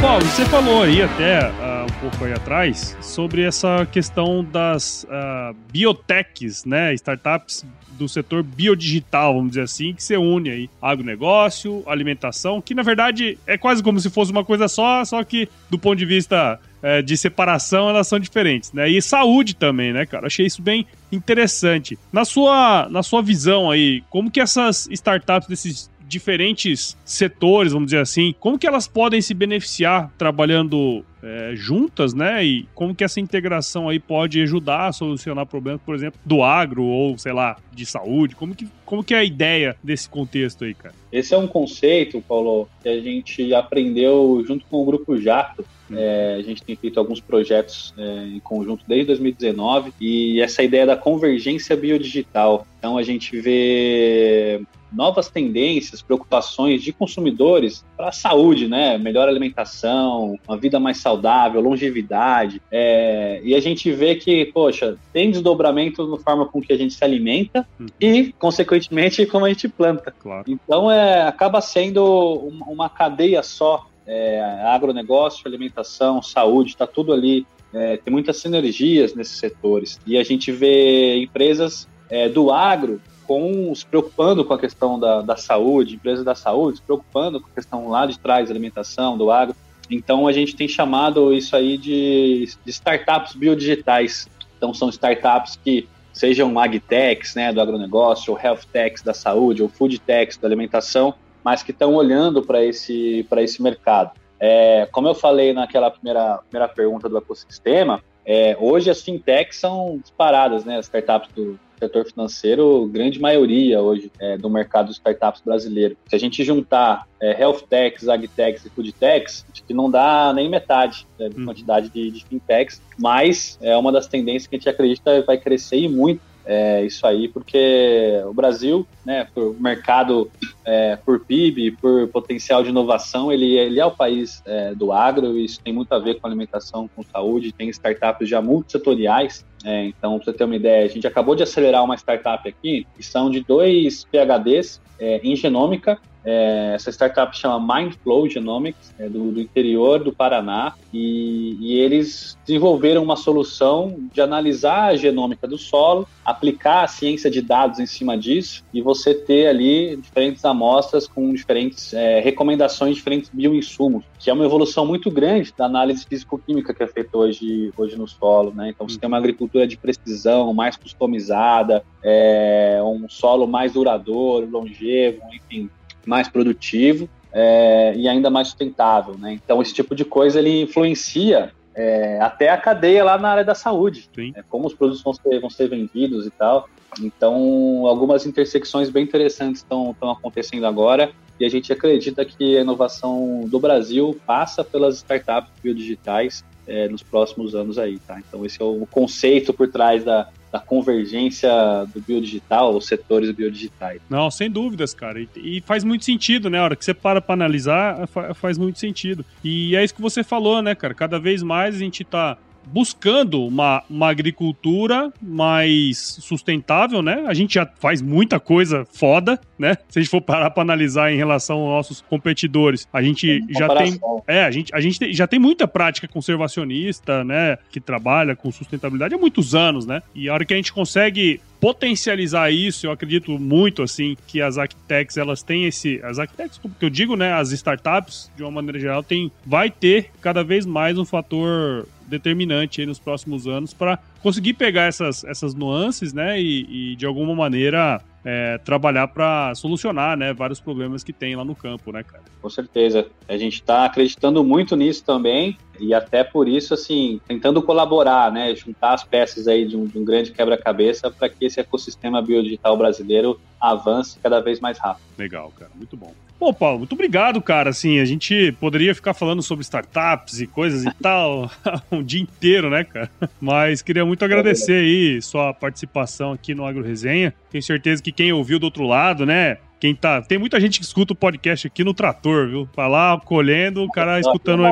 Paulo, 0.00 0.24
você 0.24 0.44
falou 0.46 0.82
aí 0.82 1.02
até 1.02 1.46
uh, 1.48 1.84
um 1.84 2.00
pouco 2.00 2.24
aí 2.24 2.32
atrás 2.32 2.96
sobre 3.00 3.42
essa 3.42 3.86
questão 3.86 4.42
das 4.42 5.04
uh, 5.04 5.54
biotechs, 5.70 6.64
né? 6.64 6.94
Startups 6.94 7.64
do 7.92 8.08
setor 8.08 8.42
biodigital, 8.42 9.34
vamos 9.34 9.50
dizer 9.50 9.62
assim, 9.62 9.92
que 9.92 10.02
você 10.02 10.16
une 10.16 10.50
aí 10.50 10.70
agronegócio, 10.80 11.84
alimentação, 11.86 12.60
que 12.60 12.74
na 12.74 12.82
verdade 12.82 13.38
é 13.46 13.58
quase 13.58 13.82
como 13.82 14.00
se 14.00 14.08
fosse 14.08 14.32
uma 14.32 14.42
coisa 14.42 14.68
só, 14.68 15.04
só 15.04 15.22
que 15.22 15.48
do 15.68 15.78
ponto 15.78 15.98
de 15.98 16.06
vista 16.06 16.58
é, 16.82 17.02
de 17.02 17.16
separação 17.16 17.88
elas 17.88 18.08
são 18.08 18.18
diferentes, 18.18 18.72
né? 18.72 18.88
E 18.88 19.00
saúde 19.00 19.54
também, 19.54 19.92
né, 19.92 20.06
cara? 20.06 20.26
Achei 20.26 20.46
isso 20.46 20.62
bem 20.62 20.86
interessante. 21.10 21.98
Na 22.12 22.24
sua, 22.24 22.88
na 22.90 23.02
sua 23.02 23.22
visão 23.22 23.70
aí, 23.70 24.02
como 24.10 24.30
que 24.30 24.40
essas 24.40 24.88
startups 24.90 25.48
desses 25.48 25.90
diferentes 26.10 26.96
setores, 27.04 27.72
vamos 27.72 27.86
dizer 27.86 28.00
assim, 28.00 28.34
como 28.40 28.58
que 28.58 28.66
elas 28.66 28.88
podem 28.88 29.22
se 29.22 29.32
beneficiar 29.32 30.12
trabalhando 30.18 31.04
é, 31.22 31.52
juntas, 31.54 32.12
né? 32.12 32.44
E 32.44 32.66
como 32.74 32.94
que 32.94 33.04
essa 33.04 33.20
integração 33.20 33.88
aí 33.88 34.00
pode 34.00 34.42
ajudar 34.42 34.88
a 34.88 34.92
solucionar 34.92 35.46
problemas, 35.46 35.80
por 35.82 35.94
exemplo, 35.94 36.18
do 36.24 36.42
agro 36.42 36.82
ou, 36.82 37.16
sei 37.16 37.32
lá, 37.32 37.56
de 37.72 37.86
saúde? 37.86 38.34
Como 38.34 38.56
que, 38.56 38.66
como 38.84 39.04
que 39.04 39.14
é 39.14 39.18
a 39.18 39.24
ideia 39.24 39.76
desse 39.84 40.08
contexto 40.08 40.64
aí, 40.64 40.74
cara? 40.74 40.94
Esse 41.12 41.32
é 41.32 41.38
um 41.38 41.46
conceito, 41.46 42.20
Paulo, 42.20 42.68
que 42.82 42.88
a 42.88 43.00
gente 43.00 43.54
aprendeu 43.54 44.42
junto 44.44 44.66
com 44.66 44.82
o 44.82 44.84
Grupo 44.84 45.16
Jato, 45.16 45.64
é, 45.92 46.36
a 46.38 46.42
gente 46.42 46.62
tem 46.62 46.76
feito 46.76 46.98
alguns 46.98 47.20
projetos 47.20 47.94
é, 47.96 48.26
em 48.26 48.40
conjunto 48.40 48.84
desde 48.86 49.06
2019 49.06 49.92
e 50.00 50.40
essa 50.40 50.62
ideia 50.62 50.86
da 50.86 50.96
convergência 50.96 51.76
biodigital. 51.76 52.66
Então 52.78 52.96
a 52.96 53.02
gente 53.02 53.38
vê 53.40 54.62
novas 54.92 55.28
tendências, 55.28 56.02
preocupações 56.02 56.82
de 56.82 56.92
consumidores 56.92 57.84
para 57.96 58.08
a 58.08 58.12
saúde, 58.12 58.66
né? 58.66 58.98
Melhor 58.98 59.28
alimentação, 59.28 60.38
uma 60.46 60.56
vida 60.56 60.80
mais 60.80 60.98
saudável, 60.98 61.60
longevidade. 61.60 62.60
É, 62.70 63.40
e 63.44 63.54
a 63.54 63.60
gente 63.60 63.90
vê 63.92 64.16
que, 64.16 64.46
poxa, 64.46 64.96
tem 65.12 65.30
desdobramento 65.30 66.06
na 66.06 66.18
forma 66.18 66.46
com 66.46 66.60
que 66.60 66.72
a 66.72 66.76
gente 66.76 66.94
se 66.94 67.04
alimenta 67.04 67.66
uhum. 67.78 67.86
e, 68.00 68.32
consequentemente, 68.38 69.24
como 69.26 69.44
a 69.44 69.48
gente 69.48 69.68
planta. 69.68 70.12
Claro. 70.18 70.44
Então, 70.48 70.90
é, 70.90 71.22
acaba 71.22 71.60
sendo 71.60 72.50
uma 72.66 72.88
cadeia 72.88 73.42
só. 73.42 73.86
É, 74.12 74.42
agronegócio, 74.64 75.46
alimentação, 75.46 76.20
saúde, 76.20 76.70
está 76.70 76.84
tudo 76.84 77.12
ali. 77.12 77.46
É, 77.72 77.96
tem 77.96 78.12
muitas 78.12 78.38
sinergias 78.38 79.14
nesses 79.14 79.38
setores. 79.38 80.00
E 80.04 80.18
a 80.18 80.24
gente 80.24 80.50
vê 80.50 81.22
empresas 81.22 81.86
é, 82.10 82.28
do 82.28 82.50
agro 82.50 83.00
com 83.24 83.72
se 83.72 83.86
preocupando 83.86 84.44
com 84.44 84.52
a 84.52 84.58
questão 84.58 84.98
da, 84.98 85.22
da 85.22 85.36
saúde, 85.36 85.94
empresas 85.94 86.24
da 86.24 86.34
saúde, 86.34 86.78
se 86.78 86.82
preocupando 86.82 87.40
com 87.40 87.46
a 87.46 87.54
questão 87.54 87.88
lá 87.88 88.04
de 88.04 88.18
trás 88.18 88.50
alimentação, 88.50 89.16
do 89.16 89.30
agro. 89.30 89.54
Então 89.88 90.26
a 90.26 90.32
gente 90.32 90.56
tem 90.56 90.66
chamado 90.66 91.32
isso 91.32 91.54
aí 91.54 91.78
de, 91.78 92.48
de 92.64 92.70
startups 92.70 93.36
biodigitais. 93.36 94.28
Então 94.56 94.74
são 94.74 94.88
startups 94.88 95.54
que 95.62 95.88
sejam 96.12 96.58
agtechs, 96.58 97.36
né, 97.36 97.52
do 97.52 97.60
agronegócio, 97.60 98.32
ou 98.32 98.40
health 98.40 98.64
techs 98.72 99.02
da 99.02 99.14
saúde, 99.14 99.62
ou 99.62 99.68
food 99.68 100.00
techs 100.00 100.36
da 100.36 100.48
alimentação, 100.48 101.14
mas 101.44 101.62
que 101.62 101.70
estão 101.70 101.94
olhando 101.94 102.42
para 102.42 102.64
esse, 102.64 103.26
esse 103.38 103.62
mercado. 103.62 104.12
É, 104.38 104.88
como 104.90 105.08
eu 105.08 105.14
falei 105.14 105.52
naquela 105.52 105.90
primeira, 105.90 106.38
primeira 106.48 106.68
pergunta 106.68 107.08
do 107.08 107.18
ecossistema, 107.18 108.02
é, 108.24 108.56
hoje 108.58 108.90
as 108.90 109.02
fintechs 109.02 109.58
são 109.58 109.98
disparadas, 109.98 110.64
né, 110.64 110.78
as 110.78 110.86
startups 110.86 111.30
do, 111.34 111.58
setor 111.80 112.04
financeiro, 112.04 112.86
grande 112.92 113.18
maioria 113.18 113.80
hoje 113.80 114.12
é, 114.20 114.36
do 114.36 114.50
mercado 114.50 114.88
de 114.88 114.92
startups 114.92 115.40
brasileiro. 115.40 115.96
Se 116.06 116.14
a 116.14 116.18
gente 116.18 116.44
juntar 116.44 117.08
é, 117.18 117.40
health 117.40 117.62
techs, 117.68 118.06
agtechs 118.06 118.66
e 118.66 118.70
food 118.70 118.92
techs, 118.92 119.46
acho 119.50 119.64
que 119.64 119.72
não 119.72 119.90
dá 119.90 120.32
nem 120.34 120.48
metade 120.48 121.06
né, 121.18 121.30
da 121.30 121.40
hum. 121.40 121.46
quantidade 121.46 121.88
de, 121.88 122.10
de 122.10 122.24
fintechs, 122.26 122.82
mas 122.98 123.58
é 123.62 123.74
uma 123.76 123.90
das 123.90 124.06
tendências 124.06 124.46
que 124.46 124.56
a 124.56 124.58
gente 124.58 124.68
acredita 124.68 125.22
vai 125.22 125.38
crescer 125.38 125.78
e 125.78 125.88
muito 125.88 126.20
é, 126.52 126.84
isso 126.84 127.06
aí, 127.06 127.28
porque 127.28 128.20
o 128.26 128.34
Brasil, 128.34 128.84
né, 129.06 129.28
por 129.32 129.54
mercado, 129.60 130.28
é, 130.64 130.96
por 130.96 131.20
PIB, 131.20 131.76
por 131.80 132.08
potencial 132.08 132.64
de 132.64 132.70
inovação, 132.70 133.30
ele, 133.30 133.56
ele 133.56 133.78
é 133.78 133.86
o 133.86 133.92
país 133.92 134.42
é, 134.44 134.74
do 134.74 134.90
agro, 134.90 135.38
e 135.38 135.44
isso 135.44 135.60
tem 135.62 135.72
muito 135.72 135.92
a 135.92 136.00
ver 136.00 136.18
com 136.18 136.26
alimentação, 136.26 136.90
com 136.92 137.04
saúde, 137.04 137.52
tem 137.52 137.68
startups 137.68 138.28
já 138.28 138.42
multissetoriais, 138.42 139.46
é, 139.64 139.84
então, 139.84 140.16
para 140.18 140.24
você 140.24 140.32
ter 140.32 140.42
uma 140.42 140.56
ideia, 140.56 140.84
a 140.84 140.88
gente 140.88 141.06
acabou 141.06 141.36
de 141.36 141.44
acelerar 141.44 141.84
uma 141.84 141.94
startup 141.96 142.48
aqui, 142.48 142.84
que 142.96 143.02
são 143.04 143.30
de 143.30 143.40
dois 143.44 144.04
PHDs 144.10 144.80
é, 144.98 145.20
em 145.22 145.36
genômica, 145.36 146.00
é, 146.24 146.72
essa 146.74 146.90
startup 146.90 147.36
chama 147.36 147.74
Mindflow 147.74 148.28
Genomics, 148.28 148.94
é 148.98 149.08
do, 149.08 149.30
do, 149.32 149.40
interior 149.40 150.02
do 150.02 150.12
Paraná, 150.12 150.74
e, 150.92 151.56
e, 151.60 151.78
eles 151.78 152.36
desenvolveram 152.46 153.02
uma 153.02 153.16
solução 153.16 153.96
de 154.12 154.20
analisar 154.20 154.88
a 154.88 154.96
genômica 154.96 155.46
do 155.46 155.56
solo, 155.56 156.06
aplicar 156.24 156.84
a 156.84 156.86
ciência 156.86 157.30
de 157.30 157.40
dados 157.40 157.78
em 157.78 157.86
cima 157.86 158.18
disso, 158.18 158.64
e 158.72 158.82
você 158.82 159.14
ter 159.14 159.48
ali 159.48 159.96
diferentes 159.96 160.44
amostras 160.44 161.06
com 161.06 161.32
diferentes 161.32 161.94
é, 161.94 162.20
recomendações, 162.20 162.96
diferentes 162.96 163.30
bioinsumos, 163.32 164.04
que 164.18 164.28
é 164.28 164.32
uma 164.32 164.44
evolução 164.44 164.84
muito 164.84 165.10
grande 165.10 165.54
da 165.56 165.64
análise 165.64 166.04
físico-química 166.04 166.74
que 166.74 166.82
é 166.82 166.86
feita 166.86 167.16
hoje, 167.16 167.72
hoje 167.76 167.96
no 167.96 168.06
solo. 168.06 168.52
Né? 168.54 168.70
Então, 168.70 168.86
você 168.88 168.98
tem 168.98 169.08
uma 169.08 169.16
agricultura 169.16 169.66
de 169.66 169.76
precisão, 169.76 170.52
mais 170.52 170.76
customizada, 170.76 171.82
é, 172.02 172.80
um 172.82 173.08
solo 173.08 173.46
mais 173.46 173.72
duradouro, 173.72 174.48
longevo, 174.50 175.20
enfim, 175.32 175.70
mais 176.10 176.28
produtivo 176.28 177.08
é, 177.32 177.94
e 177.96 178.08
ainda 178.08 178.28
mais 178.28 178.48
sustentável, 178.48 179.16
né? 179.16 179.32
Então 179.32 179.62
esse 179.62 179.72
tipo 179.72 179.94
de 179.94 180.04
coisa 180.04 180.40
ele 180.40 180.62
influencia 180.62 181.52
é, 181.72 182.18
até 182.20 182.48
a 182.48 182.56
cadeia 182.56 183.04
lá 183.04 183.16
na 183.16 183.30
área 183.30 183.44
da 183.44 183.54
saúde, 183.54 184.10
é, 184.34 184.42
como 184.48 184.66
os 184.66 184.74
produtos 184.74 185.02
vão 185.02 185.14
ser, 185.14 185.40
vão 185.40 185.48
ser 185.48 185.68
vendidos 185.68 186.26
e 186.26 186.30
tal. 186.30 186.68
Então 187.00 187.86
algumas 187.86 188.26
intersecções 188.26 188.90
bem 188.90 189.04
interessantes 189.04 189.62
estão 189.62 189.94
acontecendo 190.02 190.66
agora 190.66 191.12
e 191.38 191.44
a 191.44 191.48
gente 191.48 191.72
acredita 191.72 192.24
que 192.24 192.58
a 192.58 192.62
inovação 192.62 193.42
do 193.46 193.60
Brasil 193.60 194.20
passa 194.26 194.64
pelas 194.64 194.96
startups 194.96 195.52
biodigitais 195.62 196.44
é, 196.66 196.88
nos 196.88 197.04
próximos 197.04 197.54
anos 197.54 197.78
aí, 197.78 198.00
tá? 198.00 198.18
Então 198.18 198.44
esse 198.44 198.60
é 198.60 198.64
o 198.64 198.86
conceito 198.90 199.52
por 199.52 199.68
trás 199.68 200.02
da, 200.04 200.28
da 200.52 200.58
convergência 200.58 201.50
do 201.94 202.00
biodigital, 202.00 202.76
os 202.76 202.86
setores 202.86 203.30
biodigitais. 203.30 204.00
Não, 204.08 204.30
sem 204.30 204.50
dúvidas, 204.50 204.92
cara. 204.92 205.20
E, 205.20 205.28
e 205.36 205.60
faz 205.60 205.84
muito 205.84 206.04
sentido, 206.04 206.50
né? 206.50 206.58
A 206.58 206.64
hora 206.64 206.76
que 206.76 206.84
você 206.84 206.92
para 206.92 207.20
para 207.20 207.34
analisar, 207.34 208.08
faz 208.34 208.58
muito 208.58 208.78
sentido. 208.78 209.24
E 209.44 209.76
é 209.76 209.84
isso 209.84 209.94
que 209.94 210.02
você 210.02 210.24
falou, 210.24 210.60
né, 210.60 210.74
cara? 210.74 210.92
Cada 210.92 211.18
vez 211.18 211.42
mais 211.42 211.76
a 211.76 211.78
gente 211.78 212.04
tá 212.04 212.36
buscando 212.66 213.44
uma, 213.44 213.82
uma 213.88 214.08
agricultura 214.08 215.12
mais 215.20 215.98
sustentável, 216.20 217.02
né? 217.02 217.24
A 217.26 217.34
gente 217.34 217.54
já 217.54 217.66
faz 217.78 218.00
muita 218.00 218.38
coisa 218.38 218.86
foda, 218.92 219.40
né? 219.58 219.76
Se 219.88 219.98
a 219.98 220.02
gente 220.02 220.10
for 220.10 220.20
parar 220.20 220.50
para 220.50 220.62
analisar 220.62 221.12
em 221.12 221.16
relação 221.16 221.58
aos 221.58 221.68
nossos 221.70 222.00
competidores, 222.00 222.86
a 222.92 223.02
gente 223.02 223.44
já 223.50 223.68
tem, 223.68 223.98
é, 224.26 224.44
a 224.44 224.50
gente, 224.50 224.74
a 224.74 224.80
gente 224.80 225.12
já 225.12 225.26
tem 225.26 225.38
muita 225.38 225.66
prática 225.66 226.06
conservacionista, 226.06 227.24
né? 227.24 227.58
Que 227.70 227.80
trabalha 227.80 228.36
com 228.36 228.50
sustentabilidade 228.50 229.14
há 229.14 229.18
muitos 229.18 229.54
anos, 229.54 229.86
né? 229.86 230.02
E 230.14 230.28
a 230.28 230.34
hora 230.34 230.44
que 230.44 230.54
a 230.54 230.56
gente 230.56 230.72
consegue 230.72 231.40
potencializar 231.60 232.50
isso, 232.50 232.86
eu 232.86 232.90
acredito 232.90 233.38
muito 233.38 233.82
assim 233.82 234.16
que 234.26 234.40
as 234.40 234.56
architects 234.56 235.18
elas 235.18 235.42
têm 235.42 235.66
esse, 235.66 236.00
as 236.02 236.18
architects, 236.18 236.58
que 236.58 236.84
eu 236.84 236.88
digo, 236.88 237.16
né, 237.16 237.34
as 237.34 237.52
startups 237.52 238.30
de 238.34 238.42
uma 238.42 238.50
maneira 238.50 238.78
geral 238.78 239.02
tem 239.02 239.30
vai 239.44 239.70
ter 239.70 240.10
cada 240.22 240.42
vez 240.42 240.64
mais 240.64 240.96
um 240.96 241.04
fator 241.04 241.86
determinante 242.10 242.84
nos 242.84 242.98
próximos 242.98 243.46
anos 243.46 243.72
para 243.72 243.98
conseguir 244.22 244.54
pegar 244.54 244.84
essas, 244.84 245.24
essas 245.24 245.54
nuances, 245.54 246.12
né, 246.12 246.40
e, 246.40 246.92
e 246.92 246.96
de 246.96 247.06
alguma 247.06 247.34
maneira 247.34 248.02
é, 248.24 248.58
trabalhar 248.58 249.08
para 249.08 249.54
solucionar, 249.54 250.16
né, 250.16 250.32
vários 250.34 250.60
problemas 250.60 251.02
que 251.02 251.12
tem 251.12 251.34
lá 251.34 251.44
no 251.44 251.54
campo, 251.54 251.92
né, 251.92 252.02
cara. 252.02 252.22
Com 252.42 252.50
certeza. 252.50 253.06
A 253.28 253.36
gente 253.36 253.54
está 253.54 253.84
acreditando 253.84 254.42
muito 254.44 254.76
nisso 254.76 255.04
também 255.04 255.56
e 255.78 255.94
até 255.94 256.22
por 256.22 256.48
isso, 256.48 256.74
assim, 256.74 257.20
tentando 257.26 257.62
colaborar, 257.62 258.30
né, 258.30 258.54
juntar 258.54 258.94
as 258.94 259.04
peças 259.04 259.48
aí 259.48 259.66
de 259.66 259.76
um, 259.76 259.86
de 259.86 259.98
um 259.98 260.04
grande 260.04 260.32
quebra-cabeça 260.32 261.10
para 261.10 261.28
que 261.28 261.46
esse 261.46 261.60
ecossistema 261.60 262.20
biodigital 262.20 262.76
brasileiro 262.76 263.40
avance 263.60 264.18
cada 264.22 264.40
vez 264.40 264.60
mais 264.60 264.78
rápido. 264.78 265.04
Legal, 265.16 265.52
cara, 265.56 265.70
muito 265.74 265.96
bom. 265.96 266.12
Pô, 266.40 266.54
Paulo, 266.54 266.78
muito 266.78 266.94
obrigado, 266.94 267.42
cara. 267.42 267.68
Assim, 267.68 267.98
a 267.98 268.04
gente 268.06 268.50
poderia 268.52 268.94
ficar 268.94 269.12
falando 269.12 269.42
sobre 269.42 269.62
startups 269.62 270.40
e 270.40 270.46
coisas 270.46 270.86
e 270.86 270.90
tal 270.94 271.50
um 271.92 272.02
dia 272.02 272.22
inteiro, 272.22 272.70
né, 272.70 272.82
cara? 272.82 273.10
Mas 273.38 273.82
queria 273.82 274.06
muito 274.06 274.24
agradecer 274.24 274.72
aí 274.72 275.20
sua 275.20 275.52
participação 275.52 276.32
aqui 276.32 276.54
no 276.54 276.64
Agro 276.64 276.82
Resenha. 276.82 277.34
Tenho 277.50 277.62
certeza 277.62 278.02
que 278.02 278.10
quem 278.10 278.32
ouviu 278.32 278.58
do 278.58 278.64
outro 278.64 278.86
lado, 278.86 279.26
né, 279.26 279.58
quem 279.78 279.94
tá. 279.94 280.22
Tem 280.22 280.38
muita 280.38 280.58
gente 280.58 280.80
que 280.80 280.84
escuta 280.86 281.12
o 281.12 281.16
podcast 281.16 281.66
aqui 281.66 281.84
no 281.84 281.92
trator, 281.92 282.48
viu? 282.48 282.66
Tá 282.74 282.88
lá 282.88 283.20
colhendo, 283.22 283.84
o 283.84 283.90
cara 283.90 284.18
escutando 284.18 284.64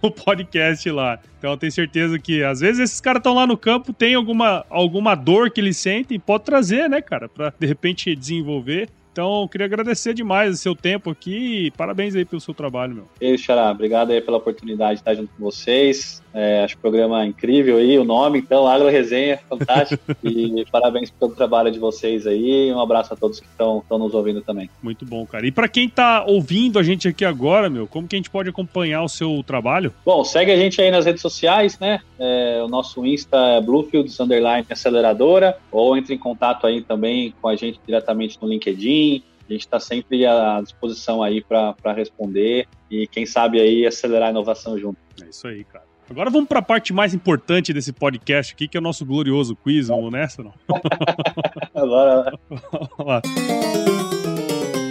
o, 0.00 0.10
podcast 0.12 0.88
lá. 0.92 1.18
Então 1.38 1.50
eu 1.50 1.56
tenho 1.56 1.72
certeza 1.72 2.20
que 2.20 2.44
às 2.44 2.60
vezes 2.60 2.78
esses 2.78 3.00
caras 3.00 3.18
estão 3.18 3.34
lá 3.34 3.48
no 3.48 3.56
campo, 3.56 3.92
tem 3.92 4.14
alguma, 4.14 4.64
alguma 4.70 5.16
dor 5.16 5.50
que 5.50 5.60
eles 5.60 5.76
sentem 5.76 6.14
e 6.16 6.20
pode 6.20 6.44
trazer, 6.44 6.88
né, 6.88 7.02
cara, 7.02 7.28
pra 7.28 7.52
de 7.58 7.66
repente 7.66 8.14
desenvolver. 8.14 8.88
Então, 9.20 9.46
queria 9.46 9.66
agradecer 9.66 10.14
demais 10.14 10.54
o 10.54 10.56
seu 10.56 10.74
tempo 10.74 11.10
aqui 11.10 11.66
e 11.66 11.70
parabéns 11.72 12.16
aí 12.16 12.24
pelo 12.24 12.40
seu 12.40 12.54
trabalho, 12.54 12.94
meu. 12.94 13.08
Ei, 13.20 13.36
Xará, 13.36 13.70
obrigado 13.70 14.12
aí 14.12 14.20
pela 14.22 14.38
oportunidade 14.38 14.94
de 14.94 15.00
estar 15.00 15.14
junto 15.14 15.30
com 15.36 15.44
vocês. 15.44 16.22
É, 16.32 16.62
acho 16.64 16.76
o 16.76 16.78
programa 16.78 17.26
incrível 17.26 17.76
aí, 17.76 17.98
o 17.98 18.04
nome, 18.04 18.38
então, 18.38 18.66
Agro 18.66 18.88
Resenha, 18.88 19.40
fantástico. 19.48 20.02
e 20.22 20.64
parabéns 20.70 21.10
pelo 21.10 21.34
trabalho 21.34 21.70
de 21.70 21.78
vocês 21.78 22.26
aí. 22.26 22.72
Um 22.72 22.80
abraço 22.80 23.12
a 23.12 23.16
todos 23.16 23.40
que 23.40 23.46
estão 23.46 23.84
nos 23.90 24.14
ouvindo 24.14 24.40
também. 24.40 24.70
Muito 24.82 25.04
bom, 25.04 25.26
cara. 25.26 25.46
E 25.46 25.52
para 25.52 25.68
quem 25.68 25.86
está 25.86 26.24
ouvindo 26.24 26.78
a 26.78 26.82
gente 26.82 27.08
aqui 27.08 27.24
agora, 27.24 27.68
meu, 27.68 27.86
como 27.86 28.06
que 28.06 28.16
a 28.16 28.18
gente 28.18 28.30
pode 28.30 28.48
acompanhar 28.48 29.02
o 29.02 29.08
seu 29.08 29.42
trabalho? 29.44 29.92
Bom, 30.04 30.24
segue 30.24 30.52
a 30.52 30.56
gente 30.56 30.80
aí 30.80 30.90
nas 30.90 31.04
redes 31.04 31.22
sociais, 31.22 31.78
né? 31.78 32.00
É, 32.18 32.60
o 32.62 32.68
nosso 32.68 33.04
Insta 33.04 33.36
é 33.36 33.60
Bluefields 33.60 34.18
Underline 34.20 34.66
Aceleradora, 34.70 35.58
ou 35.70 35.96
entre 35.96 36.14
em 36.14 36.18
contato 36.18 36.66
aí 36.66 36.82
também 36.82 37.34
com 37.40 37.48
a 37.48 37.56
gente 37.56 37.80
diretamente 37.86 38.38
no 38.40 38.48
LinkedIn. 38.48 39.22
A 39.48 39.52
gente 39.52 39.62
está 39.62 39.80
sempre 39.80 40.24
à 40.24 40.60
disposição 40.62 41.24
aí 41.24 41.42
para 41.42 41.92
responder 41.92 42.68
e 42.88 43.08
quem 43.08 43.26
sabe 43.26 43.60
aí 43.60 43.84
acelerar 43.84 44.28
a 44.28 44.30
inovação 44.30 44.78
junto. 44.78 44.96
É 45.20 45.28
isso 45.28 45.48
aí, 45.48 45.64
cara. 45.64 45.89
Agora 46.10 46.28
vamos 46.28 46.48
para 46.48 46.58
a 46.58 46.62
parte 46.62 46.92
mais 46.92 47.14
importante 47.14 47.72
desse 47.72 47.92
podcast 47.92 48.52
aqui, 48.52 48.66
que 48.66 48.76
é 48.76 48.80
o 48.80 48.82
nosso 48.82 49.06
glorioso 49.06 49.54
quiz. 49.54 49.86
Vamos 49.86 50.10
nessa, 50.10 50.42
não? 50.42 50.52
Agora. 51.72 52.32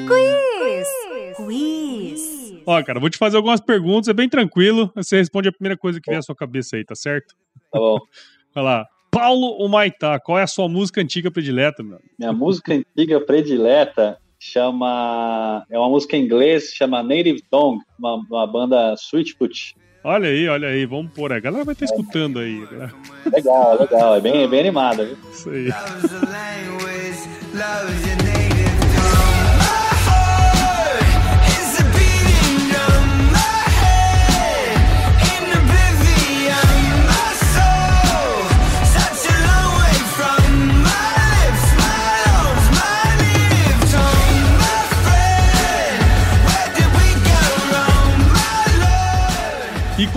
quiz! 0.07 0.87
Quiz! 1.35 2.63
Ó, 2.65 2.81
cara, 2.83 3.01
vou 3.01 3.09
te 3.09 3.17
fazer 3.17 3.35
algumas 3.35 3.59
perguntas, 3.59 4.07
é 4.07 4.13
bem 4.13 4.29
tranquilo. 4.29 4.89
Você 4.95 5.17
responde 5.17 5.49
a 5.49 5.51
primeira 5.51 5.77
coisa 5.77 5.99
que 5.99 6.09
vier 6.09 6.19
à 6.19 6.21
sua 6.21 6.35
cabeça 6.35 6.77
aí, 6.77 6.85
tá 6.85 6.95
certo? 6.95 7.35
Tá 7.69 7.77
bom. 7.77 7.97
Vai 8.55 8.63
lá. 8.63 8.87
Paulo 9.11 9.57
Humaitá, 9.61 10.21
qual 10.21 10.39
é 10.39 10.43
a 10.43 10.47
sua 10.47 10.69
música 10.69 11.01
antiga 11.01 11.29
predileta, 11.29 11.83
meu? 11.83 11.99
Minha 12.17 12.31
música 12.31 12.73
antiga 12.73 13.19
predileta 13.19 14.17
chama. 14.39 15.65
É 15.69 15.77
uma 15.77 15.89
música 15.89 16.15
em 16.15 16.23
inglês, 16.23 16.71
chama 16.73 17.03
Native 17.03 17.41
Tongue, 17.51 17.83
uma, 17.99 18.15
uma 18.15 18.47
banda 18.47 18.95
Switchfoot. 18.95 19.75
Olha 20.03 20.29
aí, 20.29 20.47
olha 20.47 20.67
aí, 20.69 20.85
vamos 20.85 21.11
pôr. 21.11 21.33
A 21.33 21.39
galera 21.39 21.65
vai 21.65 21.73
estar 21.73 21.85
tá 21.85 21.93
escutando 21.93 22.39
aí. 22.39 22.65
Né? 22.71 22.89
Legal, 23.31 23.79
legal. 23.79 24.15
É 24.15 24.21
bem, 24.21 24.49
bem 24.49 24.59
animada, 24.61 25.05
viu? 25.05 25.17
Isso 25.31 25.49
aí. 25.49 25.69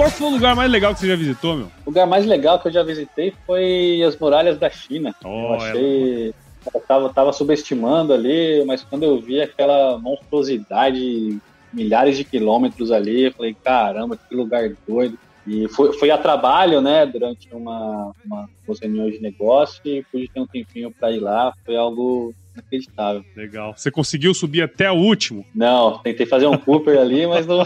Qual 0.02 0.10
foi 0.10 0.26
o 0.26 0.30
lugar 0.30 0.56
mais 0.56 0.70
legal 0.70 0.92
que 0.92 1.00
você 1.00 1.06
já 1.06 1.16
visitou, 1.16 1.56
meu? 1.56 1.66
O 1.86 1.90
lugar 1.90 2.06
mais 2.06 2.26
legal 2.26 2.58
que 2.58 2.66
eu 2.66 2.72
já 2.72 2.82
visitei 2.82 3.32
foi 3.46 4.02
as 4.02 4.16
muralhas 4.16 4.58
da 4.58 4.68
China. 4.68 5.14
Oh, 5.24 5.28
eu 5.28 5.54
achei. 5.54 6.28
É... 6.30 6.42
Eu 6.74 6.80
tava, 6.80 7.12
tava 7.12 7.32
subestimando 7.32 8.12
ali, 8.12 8.64
mas 8.64 8.84
quando 8.84 9.02
eu 9.02 9.20
vi 9.20 9.40
aquela 9.40 9.98
monstruosidade, 9.98 11.38
milhares 11.72 12.16
de 12.16 12.22
quilômetros 12.22 12.92
ali, 12.92 13.24
eu 13.24 13.32
falei, 13.32 13.54
caramba, 13.64 14.16
que 14.16 14.34
lugar 14.34 14.70
doido. 14.86 15.18
E 15.44 15.66
foi, 15.68 15.92
foi 15.98 16.10
a 16.10 16.18
trabalho, 16.18 16.80
né, 16.80 17.04
durante 17.04 17.48
uma, 17.52 18.12
uma, 18.24 18.48
uma 18.66 18.76
reunião 18.80 19.10
de 19.10 19.20
negócio 19.20 19.80
e 19.84 20.04
pude 20.04 20.28
ter 20.28 20.38
um 20.38 20.46
tempinho 20.46 20.92
para 20.92 21.10
ir 21.10 21.18
lá. 21.18 21.52
Foi 21.64 21.76
algo 21.76 22.32
inacreditável. 22.54 23.24
Legal. 23.36 23.74
Você 23.76 23.90
conseguiu 23.90 24.34
subir 24.34 24.62
até 24.62 24.90
o 24.90 24.96
último? 24.96 25.44
Não, 25.54 25.98
tentei 25.98 26.26
fazer 26.26 26.46
um 26.46 26.56
Cooper 26.56 26.98
ali, 26.98 27.26
mas 27.26 27.46
não. 27.46 27.62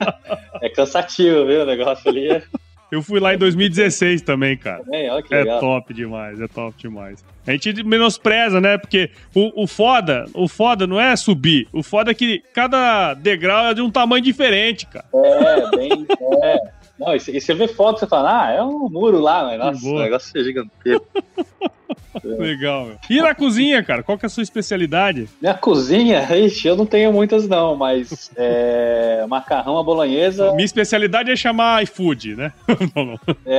é 0.62 0.68
cansativo, 0.68 1.46
viu? 1.46 1.62
O 1.62 1.66
negócio 1.66 2.08
ali 2.08 2.28
é. 2.30 2.42
Eu 2.90 3.02
fui 3.02 3.20
lá 3.20 3.34
em 3.34 3.38
2016 3.38 4.22
também, 4.22 4.56
cara. 4.56 4.82
É, 4.90 5.10
olha 5.12 5.22
que 5.22 5.34
é 5.34 5.44
top 5.60 5.92
demais, 5.92 6.40
é 6.40 6.48
top 6.48 6.74
demais. 6.78 7.22
A 7.46 7.52
gente 7.52 7.82
menospreza, 7.82 8.60
né? 8.62 8.78
Porque 8.78 9.10
o, 9.34 9.64
o 9.64 9.66
foda, 9.66 10.24
o 10.32 10.48
foda 10.48 10.86
não 10.86 10.98
é 10.98 11.14
subir. 11.14 11.68
O 11.70 11.82
foda 11.82 12.10
é 12.10 12.14
que 12.14 12.42
cada 12.54 13.12
degrau 13.12 13.66
é 13.66 13.74
de 13.74 13.82
um 13.82 13.90
tamanho 13.90 14.24
diferente, 14.24 14.86
cara. 14.86 15.04
É, 15.14 15.76
bem. 15.76 16.06
É. 16.42 16.77
Não, 16.98 17.14
e 17.14 17.20
você 17.20 17.54
vê 17.54 17.68
foto, 17.68 18.00
você 18.00 18.06
fala, 18.06 18.46
ah, 18.46 18.50
é 18.50 18.62
um 18.62 18.88
muro 18.90 19.20
lá, 19.20 19.44
mas 19.44 19.58
nossa, 19.58 19.86
o 19.86 19.98
negócio 19.98 20.40
é 20.40 20.44
gigantesco. 20.44 21.06
Legal, 22.24 22.86
meu. 22.86 22.96
E 23.08 23.22
na 23.22 23.34
cozinha, 23.34 23.82
cara? 23.82 24.02
Qual 24.02 24.18
que 24.18 24.26
é 24.26 24.28
a 24.28 24.30
sua 24.30 24.42
especialidade? 24.42 25.28
Minha 25.40 25.54
cozinha? 25.54 26.26
Ixi, 26.36 26.66
eu 26.66 26.76
não 26.76 26.84
tenho 26.84 27.12
muitas 27.12 27.46
não, 27.46 27.76
mas 27.76 28.30
é, 28.36 29.24
macarrão 29.28 29.78
à 29.78 29.82
bolonhesa... 29.82 30.52
Minha 30.52 30.64
especialidade 30.64 31.30
é 31.30 31.36
chamar 31.36 31.82
iFood, 31.84 32.34
né? 32.36 32.52
não, 32.94 33.04
não. 33.04 33.20
É, 33.46 33.58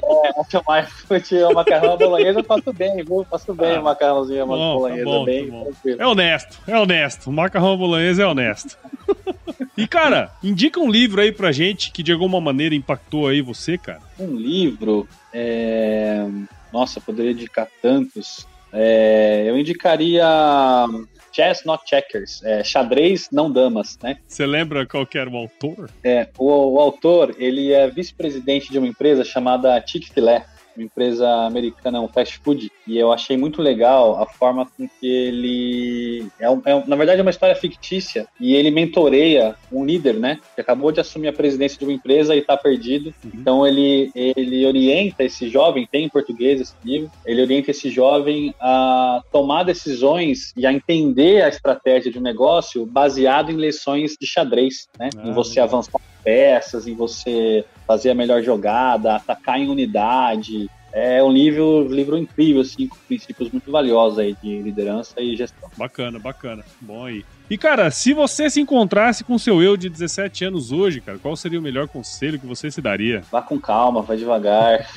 chamar 0.49 0.83
iFood, 0.83 1.43
o 1.43 1.53
macarrão 1.53 1.93
à 1.93 1.97
bolonhesa 1.97 2.39
eu 2.39 2.43
faço 2.43 2.73
bem, 2.73 3.03
viu? 3.03 3.25
Faço 3.29 3.53
bem 3.53 3.75
ah, 3.75 3.81
o 3.81 3.83
macarrãozinho 3.83 4.43
à 4.43 4.47
tá 4.47 4.53
bolonhesa, 4.53 5.05
tá 5.05 5.11
bom, 5.11 5.25
bem 5.25 5.49
tá 5.49 6.03
É 6.03 6.07
honesto, 6.07 6.59
é 6.67 6.77
honesto. 6.77 7.29
O 7.29 7.33
macarrão 7.33 7.73
à 7.73 7.77
bolonhesa 7.77 8.23
é 8.23 8.27
honesto. 8.27 8.77
E, 9.79 9.87
cara, 9.87 10.31
indica 10.43 10.79
um 10.79 10.89
livro 10.89 11.21
aí 11.21 11.31
pra 11.31 11.51
gente 11.51 11.91
que 11.91 12.03
de 12.03 12.11
alguma 12.11 12.41
maneira 12.41 12.75
impactou 12.75 13.27
aí 13.27 13.41
você, 13.41 13.77
cara. 13.77 14.01
Um 14.19 14.35
livro. 14.35 15.07
É... 15.33 16.25
Nossa, 16.71 16.99
poderia 16.99 17.31
indicar 17.31 17.67
tantos. 17.81 18.45
É... 18.73 19.45
Eu 19.47 19.57
indicaria 19.57 20.25
Chess 21.31 21.65
Not 21.65 21.83
Checkers, 21.87 22.43
é, 22.43 22.63
xadrez 22.63 23.29
não 23.31 23.51
damas, 23.51 23.97
né? 24.01 24.17
Você 24.27 24.45
lembra 24.45 24.85
qual 24.85 25.05
que 25.05 25.17
era 25.17 25.29
o 25.29 25.37
autor? 25.37 25.89
É, 26.03 26.27
o, 26.37 26.73
o 26.73 26.79
autor, 26.79 27.35
ele 27.37 27.71
é 27.71 27.89
vice-presidente 27.89 28.71
de 28.71 28.77
uma 28.77 28.87
empresa 28.87 29.23
chamada 29.23 29.81
Chick-fil-A 29.85 30.43
uma 30.79 30.85
empresa 30.85 31.29
americana, 31.45 32.01
um 32.01 32.07
fast 32.07 32.39
food, 32.39 32.71
e 32.87 32.97
eu 32.97 33.11
achei 33.11 33.37
muito 33.37 33.61
legal 33.61 34.21
a 34.21 34.25
forma 34.25 34.65
com 34.65 34.87
que 34.87 35.07
ele. 35.07 36.27
É, 36.39 36.49
um, 36.49 36.61
é 36.65 36.83
na 36.87 36.95
verdade, 36.95 37.19
é 37.19 37.21
uma 37.21 37.29
história 37.29 37.55
fictícia, 37.55 38.27
e 38.39 38.55
ele 38.55 38.71
mentoreia 38.71 39.55
um 39.71 39.85
líder, 39.85 40.15
né? 40.15 40.39
Que 40.55 40.61
acabou 40.61 40.91
de 40.91 41.01
assumir 41.01 41.27
a 41.27 41.33
presidência 41.33 41.77
de 41.77 41.85
uma 41.85 41.93
empresa 41.93 42.35
e 42.35 42.39
está 42.39 42.55
perdido. 42.55 43.13
Uhum. 43.23 43.31
Então, 43.33 43.67
ele, 43.67 44.11
ele 44.15 44.65
orienta 44.65 45.23
esse 45.23 45.49
jovem, 45.49 45.87
tem 45.91 46.05
em 46.05 46.09
português 46.09 46.61
esse 46.61 46.73
livro, 46.83 47.11
ele 47.25 47.41
orienta 47.41 47.71
esse 47.71 47.89
jovem 47.89 48.53
a 48.59 49.21
tomar 49.31 49.63
decisões 49.63 50.53
e 50.55 50.65
a 50.65 50.71
entender 50.71 51.43
a 51.43 51.49
estratégia 51.49 52.11
de 52.11 52.17
um 52.17 52.21
negócio 52.21 52.85
baseado 52.85 53.51
em 53.51 53.55
lições 53.55 54.15
de 54.19 54.25
xadrez, 54.25 54.87
né? 54.97 55.09
Ah, 55.17 55.27
em 55.27 55.33
você 55.33 55.59
avançar 55.59 55.99
peças, 56.23 56.87
em 56.87 56.95
você 56.95 57.65
fazer 57.87 58.11
a 58.11 58.15
melhor 58.15 58.41
jogada, 58.41 59.15
atacar 59.15 59.59
em 59.59 59.69
unidade. 59.69 60.69
É 60.91 61.23
um 61.23 61.31
livro, 61.31 61.87
livro 61.87 62.17
incrível, 62.17 62.61
assim, 62.61 62.87
com 62.87 62.97
princípios 63.07 63.51
muito 63.51 63.71
valiosos 63.71 64.17
aí 64.19 64.35
de 64.41 64.61
liderança 64.61 65.21
e 65.21 65.35
gestão. 65.35 65.69
Bacana, 65.77 66.17
bacana. 66.17 66.63
Bom 66.81 67.05
aí. 67.05 67.23
E, 67.49 67.57
cara, 67.57 67.89
se 67.91 68.13
você 68.13 68.49
se 68.49 68.59
encontrasse 68.59 69.23
com 69.23 69.37
seu 69.37 69.61
eu 69.61 69.77
de 69.77 69.89
17 69.89 70.45
anos 70.45 70.71
hoje, 70.71 71.01
cara, 71.01 71.17
qual 71.19 71.35
seria 71.35 71.59
o 71.59 71.63
melhor 71.63 71.87
conselho 71.87 72.39
que 72.39 72.45
você 72.45 72.71
se 72.71 72.81
daria? 72.81 73.23
Vá 73.31 73.41
com 73.41 73.59
calma, 73.59 74.01
vá 74.01 74.15
devagar. 74.15 74.87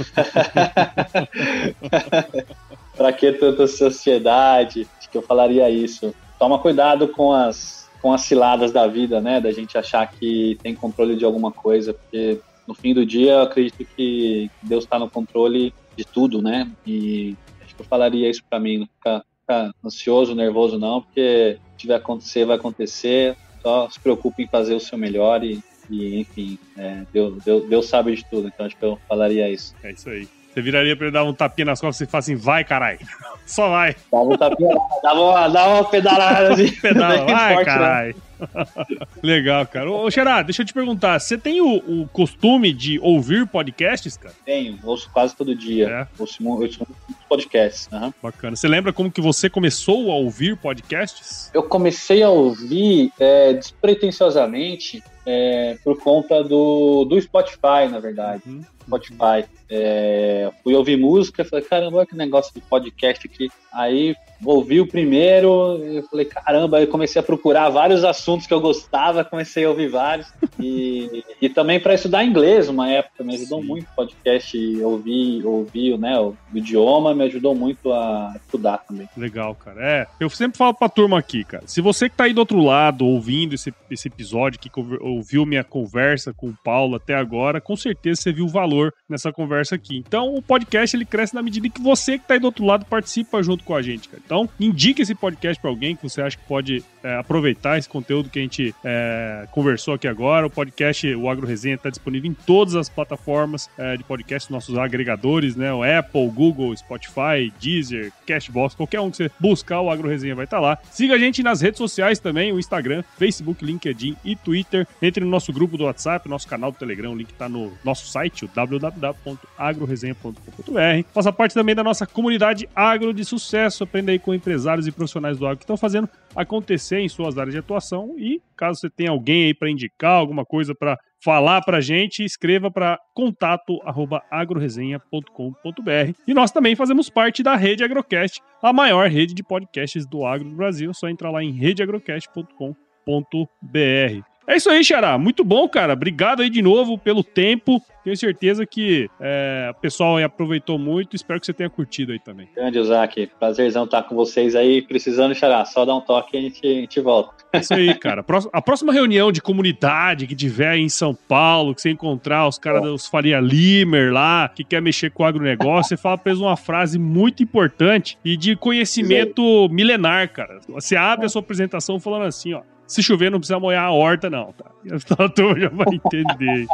pra 2.97 3.12
que 3.12 3.32
tanta 3.32 3.66
sociedade? 3.66 4.86
Acho 4.99 5.11
que 5.11 5.16
eu 5.16 5.22
falaria 5.22 5.68
isso. 5.70 6.14
Toma 6.38 6.59
cuidado 6.59 7.09
com 7.09 7.32
as 7.32 7.82
com 8.03 8.12
as 8.12 8.22
ciladas 8.22 8.72
da 8.72 8.86
vida, 8.88 9.20
né? 9.20 9.40
Da 9.40 9.53
gente 9.53 9.78
achar 9.78 10.11
que 10.11 10.59
tem 10.61 10.74
controle 10.74 11.16
de 11.16 11.24
alguma 11.24 11.53
coisa, 11.53 11.94
porque 11.94 12.40
no 12.66 12.74
fim 12.74 12.92
do 12.92 13.07
dia 13.07 13.32
eu 13.32 13.42
acredito 13.42 13.86
que 13.96 14.50
Deus 14.61 14.82
está 14.84 14.98
no 14.98 15.09
controle 15.09 15.72
de 15.96 16.05
tudo, 16.05 16.42
né? 16.42 16.68
E 16.84 17.36
acho 17.62 17.74
que 17.76 17.80
eu 17.80 17.86
falaria 17.86 18.28
isso 18.28 18.42
para 18.50 18.59
mim, 18.59 18.78
não 18.78 18.86
ficar, 18.86 19.24
ficar, 19.40 19.72
ansioso, 19.84 20.34
nervoso 20.34 20.78
não, 20.78 21.00
porque 21.00 21.59
se 21.70 21.78
tiver 21.78 21.94
acontecer, 21.94 22.44
vai 22.44 22.57
acontecer. 22.57 23.36
Só 23.62 23.88
se 23.88 24.00
preocupe 24.00 24.42
em 24.42 24.48
fazer 24.48 24.74
o 24.74 24.80
seu 24.80 24.98
melhor 24.98 25.44
e, 25.44 25.62
e 25.88 26.18
enfim, 26.18 26.59
é, 26.76 27.05
Deus, 27.12 27.44
Deus, 27.44 27.68
Deus 27.68 27.86
sabe 27.86 28.16
de 28.16 28.24
tudo, 28.24 28.48
então 28.48 28.66
acho 28.66 28.76
que 28.76 28.84
eu 28.84 28.98
falaria 29.09 29.48
isso. 29.48 29.76
É 29.84 29.92
isso 29.92 30.11
aí. 30.11 30.28
Você 30.53 30.61
viraria 30.61 30.94
pra 30.94 31.07
ele 31.07 31.12
dar 31.12 31.24
um 31.24 31.32
tapinha 31.32 31.64
nas 31.66 31.80
costas 31.80 32.07
e 32.07 32.11
falar 32.11 32.20
assim, 32.20 32.36
vai, 32.36 32.62
caralho. 32.62 32.98
Só 33.46 33.70
vai. 33.70 33.96
Dava 34.11 34.24
um 34.24 34.36
tapinha, 34.36 34.74
dava 35.03 35.20
uma, 35.20 35.48
dava 35.48 35.74
uma 35.74 35.84
pedalada 35.84 36.53
assim. 36.53 36.70
Pedala, 36.80 37.24
vai, 37.24 37.57
né? 37.57 37.64
caralho. 37.64 38.16
Legal, 39.22 39.66
cara. 39.66 39.90
Ô, 39.90 40.11
Xará, 40.11 40.42
deixa 40.42 40.62
eu 40.62 40.66
te 40.66 40.74
perguntar, 40.74 41.18
você 41.18 41.38
tem 41.38 41.61
o, 41.61 41.76
o, 41.76 42.09
costume 42.09 42.72
de 42.72 42.98
ouvir 43.00 43.46
podcasts, 43.46 44.16
cara? 44.16 44.34
Tenho, 44.44 44.78
ouço 44.82 45.11
quase 45.12 45.34
todo 45.34 45.55
dia. 45.55 45.88
É. 45.88 46.07
Ouço, 46.18 46.46
ouço 46.46 46.86
podcasts. 47.33 47.89
Uhum. 47.91 48.12
Bacana. 48.22 48.57
Você 48.57 48.68
lembra 48.68 48.93
como 48.93 49.11
que 49.11 49.20
você 49.20 49.49
começou 49.49 50.12
a 50.12 50.16
ouvir 50.16 50.57
podcasts? 50.57 51.51
Eu 51.55 51.62
comecei 51.62 52.22
a 52.22 52.28
ouvir 52.28 53.11
é, 53.18 53.55
despretensiosamente 53.55 55.03
é, 55.24 55.78
por 55.83 55.99
conta 55.99 56.45
do, 56.45 57.05
do 57.07 57.20
Spotify, 57.20 57.89
na 57.91 57.99
verdade. 57.99 58.43
Uhum. 58.47 58.62
Spotify. 58.83 59.45
É, 59.70 60.51
fui 60.62 60.74
ouvir 60.74 60.99
música, 60.99 61.45
falei, 61.45 61.64
caramba, 61.64 61.99
olha 61.99 62.07
que 62.07 62.14
negócio 62.14 62.53
de 62.53 62.61
podcast 62.61 63.26
aqui. 63.26 63.49
Aí 63.72 64.14
ouvi 64.45 64.80
o 64.80 64.87
primeiro, 64.87 65.78
eu 65.83 66.03
falei, 66.05 66.26
caramba, 66.26 66.78
aí 66.78 66.87
comecei 66.87 67.20
a 67.20 67.22
procurar 67.22 67.70
vários 67.70 68.05
assuntos 68.05 68.47
que 68.47 68.53
eu 68.53 68.61
gostava, 68.61 69.24
comecei 69.24 69.64
a 69.64 69.70
ouvir 69.70 69.89
vários. 69.89 70.33
E, 70.61 71.24
e 71.41 71.49
também 71.49 71.80
para 71.80 71.95
estudar 71.95 72.24
inglês, 72.24 72.68
uma 72.68 72.91
época, 72.91 73.24
me 73.24 73.35
ajudou 73.35 73.61
Sim. 73.62 73.66
muito 73.66 73.85
o 73.85 73.95
podcast, 73.97 74.83
ouvir, 74.83 75.47
ouvir 75.47 75.99
né, 75.99 76.18
o, 76.18 76.35
o, 76.53 76.59
idioma, 76.59 77.14
me 77.23 77.29
ajudou 77.29 77.55
muito 77.55 77.93
a 77.93 78.35
estudar 78.37 78.79
também. 78.79 79.09
Legal, 79.16 79.55
cara. 79.55 79.81
É, 79.81 80.07
eu 80.20 80.29
sempre 80.29 80.59
falo 80.59 80.75
pra 80.75 80.89
turma 80.89 81.18
aqui, 81.18 81.45
cara, 81.45 81.64
se 81.66 81.81
você 81.81 82.09
que 82.09 82.16
tá 82.16 82.25
aí 82.25 82.33
do 82.33 82.39
outro 82.39 82.61
lado, 82.61 83.07
ouvindo 83.07 83.55
esse, 83.55 83.73
esse 83.91 84.09
episódio, 84.09 84.59
que 84.59 84.70
ouviu 85.01 85.47
minha 85.47 85.64
conversa 85.64 86.33
com 86.33 86.49
o 86.49 86.57
Paulo 86.64 86.97
até 86.97 87.14
agora, 87.14 87.61
com 87.61 87.77
certeza 87.77 88.23
você 88.23 88.33
viu 88.33 88.45
o 88.45 88.49
valor 88.49 88.93
nessa 89.09 89.33
conversa 89.33 89.75
aqui. 89.75 89.97
Então, 89.99 90.35
o 90.35 90.43
podcast, 90.43 90.97
ele 90.97 91.05
cresce 91.05 91.35
na 91.35 91.43
medida 91.43 91.68
que 91.68 91.81
você 91.81 92.18
que 92.18 92.27
tá 92.27 92.35
aí 92.35 92.41
do 92.41 92.47
outro 92.47 92.64
lado 92.64 92.85
participa 92.85 93.43
junto 93.43 93.64
com 93.64 93.75
a 93.75 93.83
gente, 93.83 94.09
cara. 94.09 94.23
Então, 94.25 94.49
indique 94.59 95.03
esse 95.03 95.14
podcast 95.14 95.61
para 95.61 95.70
alguém 95.70 95.97
que 95.97 96.03
você 96.03 96.23
acha 96.23 96.37
que 96.37 96.45
pode 96.45 96.85
é, 97.03 97.16
aproveitar 97.16 97.79
esse 97.79 97.89
conteúdo 97.89 98.31
que 98.31 98.39
a 98.39 98.43
gente 98.43 98.75
é, 98.85 99.47
conversou 99.51 99.95
aqui 99.95 100.09
agora. 100.09 100.47
O 100.47 100.51
podcast, 100.51 101.07
o 101.14 101.29
Agro 101.29 101.47
Resenha, 101.47 101.75
está 101.75 101.91
disponível 101.91 102.31
em 102.31 102.35
todas 102.35 102.75
as 102.75 102.89
plataformas 102.89 103.68
é, 103.79 103.97
de 103.97 104.05
podcast, 104.05 104.51
nossos 104.51 104.77
agregadores, 104.77 105.57
né? 105.57 105.73
O 105.73 105.83
Apple, 105.83 106.29
Google, 106.29 106.77
Spotify, 106.77 107.11
Deezer, 107.60 108.12
Cashbox, 108.26 108.74
qualquer 108.74 109.00
um 109.00 109.10
que 109.10 109.16
você 109.16 109.30
buscar, 109.38 109.80
o 109.80 109.90
Agro 109.90 110.08
Resenha 110.08 110.34
vai 110.34 110.44
estar 110.44 110.58
tá 110.58 110.62
lá. 110.62 110.78
Siga 110.90 111.14
a 111.14 111.18
gente 111.18 111.42
nas 111.42 111.60
redes 111.60 111.78
sociais 111.78 112.18
também, 112.18 112.52
o 112.52 112.58
Instagram, 112.58 113.04
Facebook, 113.18 113.64
LinkedIn 113.64 114.16
e 114.24 114.34
Twitter. 114.36 114.86
Entre 115.00 115.24
no 115.24 115.30
nosso 115.30 115.52
grupo 115.52 115.76
do 115.76 115.84
WhatsApp, 115.84 116.28
nosso 116.28 116.48
canal 116.48 116.72
do 116.72 116.78
Telegram, 116.78 117.12
o 117.12 117.16
link 117.16 117.30
está 117.30 117.48
no 117.48 117.72
nosso 117.84 118.06
site, 118.06 118.44
o 118.44 118.48
www.agroresenha.com.br. 118.48 121.08
Faça 121.12 121.32
parte 121.32 121.54
também 121.54 121.74
da 121.74 121.82
nossa 121.82 122.06
comunidade 122.06 122.68
agro 122.74 123.14
de 123.14 123.24
sucesso. 123.24 123.84
Aprenda 123.84 124.12
aí 124.12 124.18
com 124.18 124.34
empresários 124.34 124.86
e 124.86 124.92
profissionais 124.92 125.38
do 125.38 125.46
agro 125.46 125.56
que 125.58 125.64
estão 125.64 125.76
fazendo 125.76 126.08
acontecer 126.34 126.98
em 126.98 127.08
suas 127.08 127.38
áreas 127.38 127.52
de 127.52 127.58
atuação 127.58 128.14
e 128.18 128.42
caso 128.56 128.80
você 128.80 128.90
tenha 128.90 129.10
alguém 129.10 129.44
aí 129.44 129.54
para 129.54 129.70
indicar 129.70 130.12
alguma 130.12 130.44
coisa 130.44 130.74
para 130.74 130.98
falar 131.23 131.62
para 131.62 131.81
gente, 131.81 132.25
escreva 132.25 132.70
para 132.70 132.99
contato@agroresenha.com.br. 133.14 136.12
E 136.27 136.35
nós 136.35 136.51
também 136.51 136.75
fazemos 136.75 137.09
parte 137.09 137.41
da 137.43 137.57
Rede 137.57 137.85
Agrocast, 137.85 138.43
a 138.62 138.73
maior 138.73 139.09
rede 139.09 139.35
de 139.35 139.43
podcasts 139.43 140.07
do 140.07 140.27
agro 140.27 140.49
do 140.49 140.57
Brasil. 140.57 140.91
É 140.91 140.95
só 140.95 141.09
entrar 141.09 141.31
lá 141.31 141.43
em 141.43 141.53
redeagrocast.com.br. 141.53 144.32
É 144.47 144.57
isso 144.57 144.70
aí, 144.70 144.84
Xará. 144.84 145.16
Muito 145.18 145.45
bom, 145.45 145.68
cara. 145.68 145.93
Obrigado 145.93 146.43
aí 146.43 146.51
de 146.51 146.62
novo 146.62 146.99
pelo 146.99 147.22
tempo. 147.22 147.82
Tenho 148.05 148.16
certeza 148.16 148.66
que 148.66 149.09
é, 149.20 149.70
o 149.70 149.80
pessoal 149.80 150.18
aproveitou 150.18 150.76
muito. 150.78 151.14
Espero 151.14 151.38
que 151.38 151.47
você 151.47 151.53
tenha 151.53 151.70
curtido 151.70 152.12
aí 152.12 152.18
também. 152.18 152.49
Grande, 152.55 152.78
Isaac. 152.78 153.30
Prazerzão 153.38 153.84
estar 153.84 154.03
com 154.03 154.16
vocês 154.16 154.57
aí. 154.57 154.82
Precisando, 154.82 155.34
Xará, 155.34 155.64
só 155.64 155.84
dá 155.84 155.95
um 155.95 156.01
toque 156.01 156.36
e 156.36 156.38
a 156.38 156.43
gente, 156.43 156.66
a 156.66 156.74
gente 156.74 157.01
volta. 157.01 157.32
É 157.53 157.59
isso 157.61 157.72
aí, 157.72 157.95
cara. 157.95 158.24
A 158.53 158.61
próxima 158.61 158.93
reunião 158.93 159.30
de 159.30 159.40
comunidade 159.40 160.26
que 160.26 160.34
tiver 160.34 160.76
em 160.76 160.88
São 160.88 161.14
Paulo, 161.14 161.74
que 161.74 161.82
você 161.82 161.90
encontrar 161.90 162.49
os 162.49 162.59
caras 162.59 162.82
dos 162.82 163.07
Faria 163.07 163.38
Limer 163.38 164.12
lá, 164.12 164.49
que 164.49 164.64
quer 164.64 164.82
mexer 164.82 165.11
com 165.11 165.22
o 165.22 165.26
agronegócio, 165.26 165.90
você 165.90 165.97
fala 165.97 166.18
pra 166.18 166.32
eles 166.32 166.43
uma 166.43 166.57
frase 166.57 166.99
muito 166.99 167.43
importante 167.43 168.18
e 168.24 168.36
de 168.36 168.57
conhecimento 168.57 169.68
milenar, 169.70 170.32
cara. 170.32 170.59
Você 170.68 170.97
abre 170.97 171.26
a 171.26 171.28
sua 171.28 171.40
apresentação 171.40 172.01
falando 172.01 172.24
assim, 172.24 172.53
ó 172.55 172.62
se 172.93 173.03
chover, 173.03 173.30
não 173.30 173.38
precisa 173.38 173.59
molhar 173.59 173.84
a 173.84 173.90
horta, 173.90 174.28
não, 174.28 174.53
tá? 174.53 174.70
A 175.18 175.28
turma 175.28 175.59
já 175.59 175.70
vai 175.70 175.86
entender. 175.95 176.66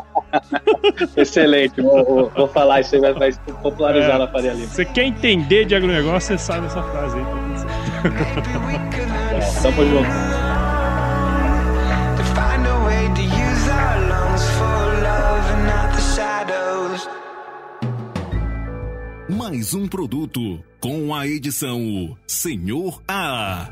Excelente, 1.16 1.80
vou, 1.80 2.04
vou, 2.04 2.30
vou, 2.30 2.48
falar 2.48 2.80
isso 2.80 2.96
aí, 2.96 3.00
vai, 3.00 3.12
vai 3.14 3.32
popularizar 3.62 4.16
é, 4.16 4.18
na 4.18 4.26
Faria 4.26 4.52
Lima. 4.52 4.66
Você 4.66 4.84
quer 4.84 5.04
entender 5.04 5.64
de 5.64 5.76
agronegócio, 5.76 6.36
você 6.36 6.38
sabe 6.38 6.66
essa 6.66 6.82
frase 6.82 7.16
aí, 7.18 7.22
é, 9.36 9.62
Tamo 9.62 9.86
junto. 9.86 10.08
Mais 19.36 19.72
um 19.72 19.86
produto 19.86 20.62
com 20.80 21.14
a 21.14 21.28
edição 21.28 22.16
Senhor 22.26 23.00
A. 23.06 23.70